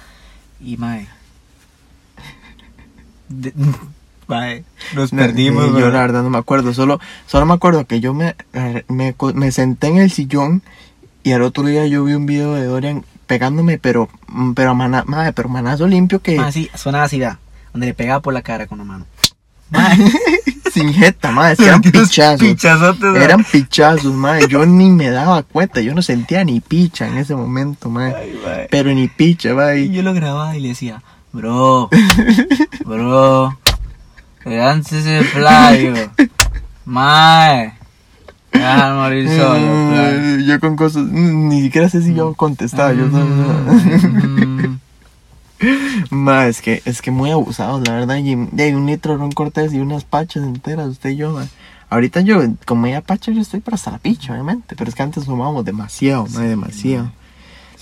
Y, 0.63 0.77
mae. 0.77 1.08
de- 3.30 3.53
mae, 4.27 4.63
nos 4.95 5.12
No, 5.12 5.21
perdimos, 5.23 5.71
yo 5.77 5.89
la 5.89 5.99
verdad 6.01 6.23
no 6.23 6.30
me 6.30 6.38
acuerdo, 6.38 6.73
solo, 6.73 6.99
solo 7.25 7.45
me 7.45 7.53
acuerdo 7.53 7.86
que 7.86 7.99
yo 7.99 8.13
me, 8.13 8.36
me, 8.88 9.15
me 9.34 9.51
senté 9.51 9.88
en 9.88 9.97
el 9.97 10.12
sillón 10.12 10.62
y 11.27 11.33
al 11.33 11.41
otro 11.41 11.65
día 11.65 11.85
yo 11.87 12.05
vi 12.05 12.13
un 12.13 12.25
video 12.25 12.53
de 12.53 12.63
Dorian 12.63 13.03
pegándome, 13.25 13.77
pero, 13.77 14.07
mm, 14.27 14.53
pero, 14.53 14.73
mana, 14.75 15.03
madre, 15.07 15.33
pero 15.33 15.49
manazo 15.49 15.85
limpio 15.85 16.21
que 16.21 16.37
Mae, 16.37 16.53
sí, 16.53 16.69
sonaba 16.73 17.03
así, 17.03 17.19
vea, 17.19 17.37
donde 17.73 17.87
le 17.87 17.93
pegaba 17.93 18.21
por 18.21 18.33
la 18.33 18.41
cara 18.41 18.65
con 18.65 18.77
la 18.77 18.85
mano. 18.85 19.05
Sin 20.73 20.93
jeta, 20.93 21.31
madre, 21.31 21.51
es 21.53 21.59
que 21.59 21.65
eran 21.65 21.81
pichazos. 21.81 22.39
Pichazotes. 22.39 23.15
Eran 23.17 23.43
pichazos, 23.43 24.13
madre. 24.13 24.47
Yo 24.47 24.65
ni 24.65 24.89
me 24.89 25.09
daba 25.09 25.43
cuenta, 25.43 25.81
yo 25.81 25.93
no 25.93 26.01
sentía 26.01 26.45
ni 26.45 26.61
picha 26.61 27.09
en 27.09 27.17
ese 27.17 27.35
momento, 27.35 27.89
madre. 27.89 28.15
Ay, 28.17 28.39
mae. 28.45 28.67
Pero 28.71 28.93
ni 28.93 29.09
picha, 29.09 29.49
Y 29.49 29.53
madre. 29.53 29.89
yo 29.89 30.03
lo 30.03 30.13
grababa 30.13 30.55
y 30.55 30.61
le 30.61 30.69
decía, 30.69 31.03
bro, 31.33 31.89
bro, 32.85 33.59
lance 34.45 34.99
ese 34.99 35.27
playo, 35.33 35.93
mae, 36.85 37.73
deja 38.60 38.93
morir 38.93 39.30
solo. 39.30 39.58
Eh, 39.60 40.43
Yo 40.46 40.60
con 40.60 40.76
cosas, 40.76 41.04
mm, 41.04 41.50
ni 41.50 41.62
siquiera 41.62 41.89
sé 41.89 42.02
si 42.02 42.13
yo 42.13 42.34
contestaba. 42.34 42.93
Yo 42.93 43.08
Mm, 43.08 44.78
Ma, 46.12 46.48
es 46.48 46.62
que, 46.62 46.82
es 46.86 47.02
que 47.02 47.12
muy 47.12 47.32
abusados, 47.32 47.88
la 47.88 47.93
verdad. 47.93 48.17
Y, 48.17 48.34
hay 48.62 48.74
un 48.74 48.86
litro 48.86 49.13
de 49.13 49.20
ron 49.20 49.32
cortés 49.32 49.74
y 49.74 49.80
unas 49.80 50.04
pachas 50.04 50.43
enteras, 50.43 50.88
usted 50.88 51.12
y 51.12 51.15
yo, 51.17 51.32
ma. 51.32 51.48
Ahorita 51.89 52.22
yo, 52.22 52.41
como 52.65 52.88
ya 52.88 53.02
pacha, 53.02 53.32
yo 53.32 53.41
estoy 53.41 53.62
para 53.62 53.76
hasta 53.76 53.91
la 53.91 53.98
picha, 53.98 54.34
obviamente. 54.34 54.76
Pero 54.76 54.89
es 54.89 54.96
que 54.96 55.04
antes 55.04 55.26
fumábamos 55.26 55.63
demasiado, 55.65 56.28
ma, 56.28 56.41
demasiado. 56.41 57.12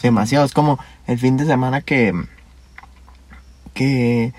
Demasiado. 0.02 0.46
Es 0.46 0.54
como 0.54 0.80
el 1.08 1.18
fin 1.18 1.38
de 1.38 1.46
semana 1.46 1.82
que. 1.82 2.14
que. 3.74 4.34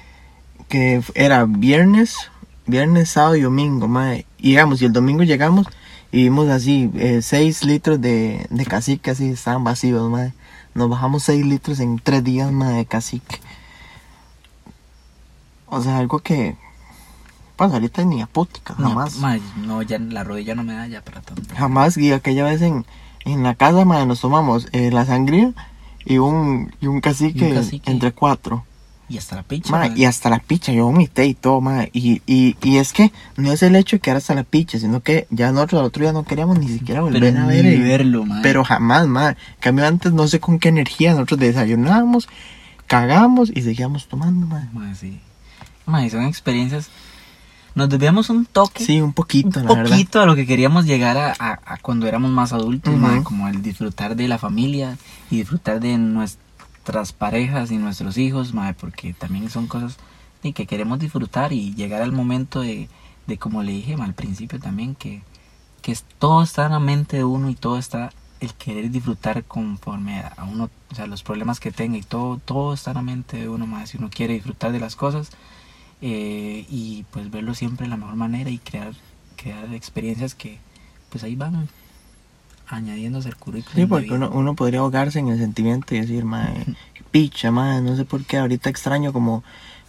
que 0.68 1.03
era 1.14 1.44
viernes, 1.46 2.31
viernes, 2.66 3.11
sábado 3.11 3.37
y 3.37 3.42
domingo, 3.42 3.88
ma. 3.88 4.16
Y 4.16 4.25
llegamos, 4.38 4.81
y 4.81 4.85
el 4.85 4.92
domingo 4.92 5.25
llegamos 5.25 5.66
y 6.12 6.24
vimos 6.24 6.48
así, 6.48 6.90
eh, 6.94 7.20
6 7.22 7.64
litros 7.64 8.00
de, 8.00 8.46
de 8.50 8.64
cacique, 8.66 9.10
así 9.10 9.30
estaban 9.30 9.64
vacíos, 9.64 10.10
ma. 10.10 10.32
Nos 10.74 10.88
bajamos 10.90 11.22
6 11.24 11.44
litros 11.46 11.80
en 11.80 11.98
3 11.98 12.22
días, 12.22 12.52
ma, 12.52 12.70
de 12.70 12.84
cacique. 12.86 13.40
O 15.66 15.80
sea, 15.82 15.98
algo 15.98 16.18
que. 16.20 16.56
Pues 17.56 17.72
ahorita 17.72 18.04
ni 18.04 18.20
a 18.20 18.26
putica, 18.26 18.74
No, 18.78 18.90
jamás. 18.90 19.16
mae, 19.16 19.40
no, 19.56 19.80
ya 19.80 19.98
la 19.98 20.22
rodilla 20.24 20.54
no 20.54 20.62
me 20.62 20.74
da 20.74 20.86
ya 20.86 21.02
para 21.02 21.22
tanto. 21.22 21.54
Jamás, 21.54 21.96
y 21.96 22.12
aquella 22.12 22.44
vez 22.44 22.60
en, 22.60 22.84
en 23.24 23.42
la 23.42 23.54
casa, 23.54 23.84
madre, 23.86 24.04
nos 24.04 24.20
tomamos 24.20 24.68
eh, 24.72 24.90
la 24.90 25.06
sangría 25.06 25.52
y 26.04 26.18
un, 26.18 26.74
y 26.82 26.86
un 26.86 27.00
cacique, 27.00 27.48
Y 27.48 27.50
un 27.52 27.54
cacique. 27.56 27.90
entre 27.90 28.12
cuatro. 28.12 28.64
Y 29.08 29.18
hasta 29.18 29.36
la 29.36 29.44
picha. 29.44 29.70
Ma, 29.70 29.86
y 29.86 30.04
hasta 30.04 30.28
la 30.30 30.40
picha, 30.40 30.72
yo 30.72 30.86
vomité 30.86 31.26
y 31.26 31.34
todo, 31.34 31.60
ma. 31.60 31.84
Y, 31.92 32.22
y, 32.26 32.56
y 32.60 32.78
es 32.78 32.92
que 32.92 33.12
no 33.36 33.52
es 33.52 33.62
el 33.62 33.76
hecho 33.76 33.96
de 33.96 34.00
quedar 34.00 34.16
hasta 34.16 34.34
la 34.34 34.42
picha, 34.42 34.78
sino 34.80 35.00
que 35.00 35.28
ya 35.30 35.52
nosotros 35.52 35.78
al 35.80 35.86
otro 35.86 36.02
día 36.02 36.12
no 36.12 36.24
queríamos 36.24 36.58
ni 36.58 36.66
siquiera 36.68 37.02
volver 37.02 37.20
Pero 37.22 37.40
a 37.40 37.46
ver. 37.46 37.64
ni 37.64 37.76
verlo, 37.76 38.24
mae. 38.24 38.42
Pero 38.42 38.64
jamás, 38.64 39.06
ma. 39.06 39.36
Cambio, 39.60 39.86
antes 39.86 40.12
no 40.12 40.26
sé 40.26 40.40
con 40.40 40.58
qué 40.58 40.70
energía 40.70 41.12
nosotros 41.12 41.38
desayunábamos, 41.38 42.28
cagamos 42.86 43.50
y 43.54 43.62
seguíamos 43.62 44.08
tomando, 44.08 44.46
ma. 44.46 44.68
Mae, 44.72 44.94
sí. 44.94 45.20
Mae, 45.86 46.10
son 46.10 46.24
experiencias. 46.24 46.88
Nos 47.76 47.88
debíamos 47.90 48.30
un 48.30 48.46
toque. 48.46 48.82
Sí, 48.84 49.00
un 49.00 49.12
poquito, 49.12 49.60
un 49.60 49.66
la 49.66 49.74
verdad. 49.74 49.90
poquito 49.90 50.20
a 50.20 50.26
lo 50.26 50.34
que 50.34 50.46
queríamos 50.46 50.86
llegar 50.86 51.16
a, 51.18 51.32
a- 51.38 51.60
a 51.64 51.76
cuando 51.76 52.06
éramos 52.08 52.30
más 52.30 52.52
adultos, 52.52 52.96
mae, 52.96 53.22
como 53.22 53.46
el 53.48 53.62
disfrutar 53.62 54.16
de 54.16 54.26
la 54.28 54.38
familia 54.38 54.96
y 55.30 55.36
disfrutar 55.36 55.78
de 55.78 55.96
nuestras 56.87 57.12
parejas 57.12 57.72
y 57.72 57.79
nuestros 57.79 58.16
hijos, 58.16 58.53
porque 58.79 59.12
también 59.12 59.51
son 59.51 59.66
cosas 59.66 59.96
de 60.44 60.53
que 60.53 60.66
queremos 60.66 61.01
disfrutar 61.01 61.53
y 61.53 61.75
llegar 61.75 62.01
al 62.01 62.12
momento 62.12 62.61
de, 62.61 62.88
de 63.27 63.38
como 63.38 63.64
le 63.64 63.72
dije 63.72 63.94
al 63.94 64.14
principio 64.14 64.61
también, 64.61 64.94
que, 64.94 65.22
que 65.83 65.96
todo 66.20 66.44
está 66.44 66.66
en 66.66 66.72
la 66.72 66.79
mente 66.79 67.16
de 67.16 67.25
uno 67.25 67.51
y 67.51 67.57
todo 67.57 67.77
está 67.77 68.12
el 68.38 68.55
querer 68.55 68.88
disfrutar 68.92 69.42
conforme 69.42 70.20
a 70.20 70.44
uno, 70.44 70.70
o 70.92 70.94
sea, 70.94 71.09
los 71.09 71.25
problemas 71.25 71.59
que 71.59 71.72
tenga 71.72 71.99
y 71.99 72.03
todo, 72.03 72.38
todo 72.44 72.72
está 72.72 72.92
en 72.92 72.96
la 72.99 73.03
mente 73.03 73.37
de 73.38 73.49
uno 73.49 73.66
más, 73.66 73.90
si 73.90 73.99
uno 73.99 74.09
quiere 74.09 74.35
disfrutar 74.35 74.70
de 74.70 74.79
las 74.79 74.94
cosas 74.94 75.31
eh, 76.03 76.66
y 76.70 77.05
pues 77.11 77.33
verlo 77.33 77.55
siempre 77.57 77.87
de 77.87 77.90
la 77.90 77.96
mejor 77.96 78.14
manera 78.14 78.51
y 78.51 78.59
crear, 78.59 78.92
crear 79.35 79.75
experiencias 79.75 80.37
que 80.37 80.61
pues 81.11 81.25
ahí 81.25 81.35
van 81.35 81.68
añadiéndose 82.68 83.29
al 83.29 83.37
currículum. 83.37 83.76
Sí, 83.76 83.87
porque 83.87 84.12
uno, 84.12 84.31
uno 84.33 84.55
podría 84.55 84.81
ahogarse 84.81 85.18
en 85.18 85.29
el 85.29 85.38
sentimiento 85.38 85.94
y 85.94 86.00
decir, 86.00 86.24
ma, 86.24 86.48
picha, 87.11 87.50
ma, 87.50 87.81
no 87.81 87.96
sé 87.96 88.05
por 88.05 88.24
qué, 88.24 88.38
ahorita 88.38 88.68
extraño 88.70 89.12
como, 89.12 89.44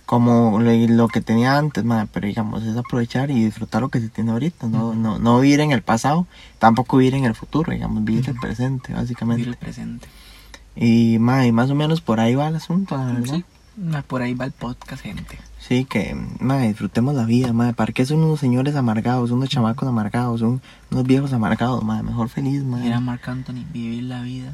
como 0.06 0.60
lo, 0.60 0.72
lo 0.72 1.08
que 1.08 1.22
tenía 1.22 1.58
antes, 1.58 1.84
ma, 1.84 2.08
pero 2.14 2.28
digamos, 2.28 2.64
es 2.64 2.78
aprovechar 2.78 3.32
y 3.32 3.44
disfrutar 3.46 3.82
lo 3.82 3.90
que 3.90 4.00
se 4.00 4.10
tiene 4.10 4.32
ahorita, 4.32 4.68
no, 4.68 4.94
no, 4.94 5.20
no 5.20 5.40
vivir 5.40 5.60
en 5.60 5.72
el 5.72 5.82
pasado, 5.82 6.28
tampoco 6.60 6.98
vivir 6.98 7.16
en 7.16 7.26
el 7.26 7.36
futuro, 7.36 7.72
digamos, 7.74 8.04
vivir 8.06 8.30
el 8.30 8.36
presente, 8.36 8.90
Vivir 8.90 9.02
básicamente. 9.02 9.50
el 9.50 9.58
presente. 9.58 10.08
Y, 10.76 11.18
ma, 11.20 11.46
y 11.46 11.52
más 11.52 11.70
o 11.72 11.76
menos 11.76 12.02
por 12.02 12.20
ahí 12.20 12.36
va 12.36 12.48
el 12.48 12.56
asunto, 12.56 12.96
la 12.98 13.06
verdad. 13.06 13.36
Sí, 13.36 13.46
ma, 13.78 14.02
por 14.02 14.22
ahí 14.22 14.34
va 14.34 14.46
el 14.46 14.52
podcast, 14.52 15.02
gente. 15.04 15.38
Sí, 15.60 15.86
que, 15.86 16.16
ma, 16.40 16.60
disfrutemos 16.60 17.14
la 17.16 17.26
vida, 17.26 17.52
ma, 17.54 17.74
¿para 17.74 17.92
qué 17.94 18.06
son 18.06 18.20
unos 18.24 18.40
señores 18.40 18.76
amargados, 18.76 19.32
unos 19.32 19.50
chamacos 19.50 19.88
amargados, 19.88 20.42
un- 20.42 20.62
unos 20.92 21.04
viejos 21.06 21.34
amargados, 21.34 21.84
ma, 21.84 22.02
mejor 22.04 22.30
feliz, 22.30 22.64
ma. 22.64 22.86
Era 22.86 23.00
Marc 23.00 23.28
Anthony, 23.28 23.66
vivir 23.74 24.04
la 24.04 24.22
vida. 24.22 24.52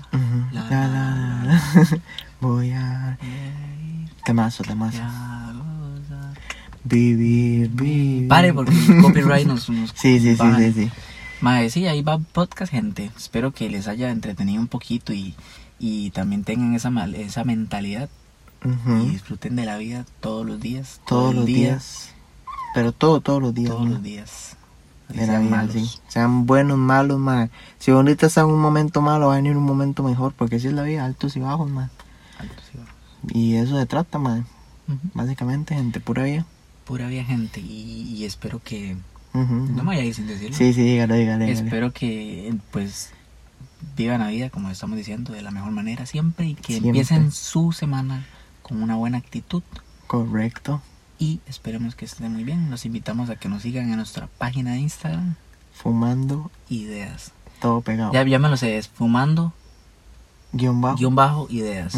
La, 0.51 0.69
la, 0.69 0.87
la. 0.87 1.61
Voy 2.41 2.71
a... 2.71 3.17
Temazo, 4.25 4.63
temazo. 4.63 5.01
Vivir, 6.85 7.69
vivir. 7.69 8.27
Pare 8.27 8.53
porque 8.53 8.71
el 8.73 9.01
copyright 9.01 9.47
nos, 9.47 9.69
nos 9.69 9.91
Sí, 9.95 10.19
sí, 10.19 10.35
sí, 10.35 10.43
sí, 10.57 10.73
sí. 10.73 10.91
Mae, 11.41 11.69
sí, 11.69 11.87
ahí 11.87 12.01
va 12.01 12.17
podcast, 12.17 12.71
gente. 12.71 13.11
Espero 13.17 13.51
que 13.53 13.69
les 13.69 13.87
haya 13.87 14.09
entretenido 14.11 14.61
un 14.61 14.67
poquito 14.67 15.13
y, 15.13 15.33
y 15.79 16.09
también 16.11 16.43
tengan 16.43 16.73
esa, 16.73 16.89
mal- 16.89 17.15
esa 17.15 17.43
mentalidad 17.43 18.09
Y 18.65 19.09
disfruten 19.09 19.55
de 19.55 19.65
la 19.65 19.77
vida 19.77 20.05
todos 20.19 20.45
los 20.45 20.59
días. 20.59 21.01
todo 21.05 21.19
Todos 21.21 21.35
los 21.35 21.45
día, 21.45 21.57
días. 21.69 22.09
Pero 22.73 22.91
todo, 22.91 23.21
todos 23.21 23.41
los 23.41 23.53
días. 23.53 23.69
Todos 23.71 23.89
los 23.89 24.01
días. 24.03 24.57
Así 25.09 25.19
sean 25.19 25.41
vida, 25.47 25.57
malos. 25.57 25.73
sí. 25.73 25.89
Sean 26.07 26.45
buenos, 26.45 26.77
malos, 26.77 27.19
ma. 27.19 27.49
Si 27.77 27.91
ahorita 27.91 28.27
está 28.27 28.41
en 28.41 28.47
un 28.47 28.59
momento 28.61 29.01
malo, 29.01 29.27
va 29.27 29.33
a 29.33 29.35
venir 29.35 29.55
un 29.57 29.63
momento 29.63 30.01
mejor. 30.03 30.33
Porque 30.33 30.55
así 30.55 30.67
es 30.67 30.73
la 30.73 30.83
vida, 30.83 31.03
altos 31.05 31.35
y 31.35 31.39
bajos, 31.39 31.69
ma. 31.69 31.89
Altos 32.39 32.63
y 32.73 32.77
bajos. 32.77 32.93
Y 33.33 33.55
eso 33.55 33.77
se 33.77 33.85
trata. 33.85 34.17
Ujú. 34.17 34.43
Básicamente, 35.13 35.75
gente, 35.75 35.99
pura 35.99 36.23
vida. 36.23 36.45
Pura 36.85 37.07
vida, 37.07 37.23
gente. 37.23 37.59
Y, 37.59 38.15
y 38.15 38.25
espero 38.25 38.61
que. 38.63 38.95
No 39.33 39.43
me 39.47 39.83
vaya 39.83 40.01
a 40.03 40.05
ir 40.05 40.13
sin 40.13 40.27
decirlo. 40.27 40.55
Sí, 40.55 40.73
sí, 40.73 40.83
dígalo, 40.83 41.15
dígalo. 41.15 41.43
dígalo. 41.45 41.65
Espero 41.65 41.91
que, 41.91 42.53
pues, 42.71 43.11
vivan 43.97 44.19
la 44.21 44.27
vida, 44.27 44.49
como 44.51 44.69
estamos 44.69 44.95
diciendo, 44.95 45.33
de 45.33 45.41
la 45.41 45.49
mejor 45.51 45.71
manera 45.71 46.05
siempre 46.05 46.45
y 46.47 46.53
que 46.55 46.73
Siempre. 46.73 46.89
empiecen 46.89 47.31
su 47.31 47.71
semana 47.71 48.25
con 48.63 48.81
una 48.81 48.95
buena 48.95 49.19
actitud. 49.19 49.61
Correcto. 50.07 50.81
Y 51.19 51.39
esperemos 51.47 51.93
que 51.95 52.05
estén 52.05 52.33
muy 52.33 52.43
bien. 52.43 52.71
Los 52.71 52.85
invitamos 52.85 53.29
a 53.29 53.35
que 53.35 53.47
nos 53.49 53.61
sigan 53.61 53.89
en 53.91 53.97
nuestra 53.97 54.27
página 54.39 54.71
de 54.71 54.79
Instagram, 54.79 55.35
Fumando, 55.73 56.49
Ideas. 56.69 57.31
todo 57.61 57.81
pegado. 57.81 58.11
Ya, 58.13 58.23
ya 58.23 58.39
me 58.39 58.49
lo 58.49 58.57
sé, 58.57 58.77
es 58.77 58.87
fumando, 58.89 59.53
Guión 60.51 60.81
bajo. 60.81 60.97
guion 60.97 61.15
bajo, 61.15 61.47
ideas. 61.49 61.95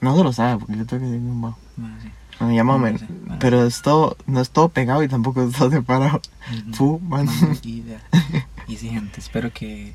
No 0.00 0.16
se 0.16 0.24
lo 0.24 0.32
sabe, 0.32 0.58
porque 0.58 0.76
yo 0.76 0.86
tengo 0.86 1.02
que 1.02 1.06
decir 1.10 1.20
guion 1.22 1.40
bajo. 1.42 1.58
Bueno, 1.76 1.96
sí. 2.02 2.08
Bueno, 2.40 2.54
ya 2.54 2.64
bueno. 2.64 2.98
Pero 3.38 3.64
es 3.64 3.82
todo, 3.82 4.16
no 4.26 4.40
es 4.40 4.50
todo 4.50 4.68
pegado 4.70 5.02
y 5.04 5.08
tampoco 5.08 5.42
es 5.42 5.54
todo 5.56 5.70
separado. 5.70 6.20
Man. 6.48 6.74
Fumando, 6.74 7.32
ideas. 7.62 8.02
Y 8.68 8.76
sí, 8.76 8.88
gente, 8.88 9.20
espero 9.20 9.52
que 9.52 9.92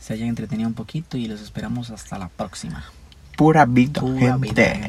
se 0.00 0.14
hayan 0.14 0.28
entretenido 0.28 0.68
un 0.68 0.74
poquito 0.74 1.16
y 1.16 1.26
los 1.26 1.40
esperamos 1.40 1.90
hasta 1.90 2.16
la 2.18 2.28
próxima. 2.28 2.84
Pura 3.36 3.66
vida, 3.66 4.00
Pura 4.00 4.36
vida, 4.36 4.64
gente. 4.64 4.88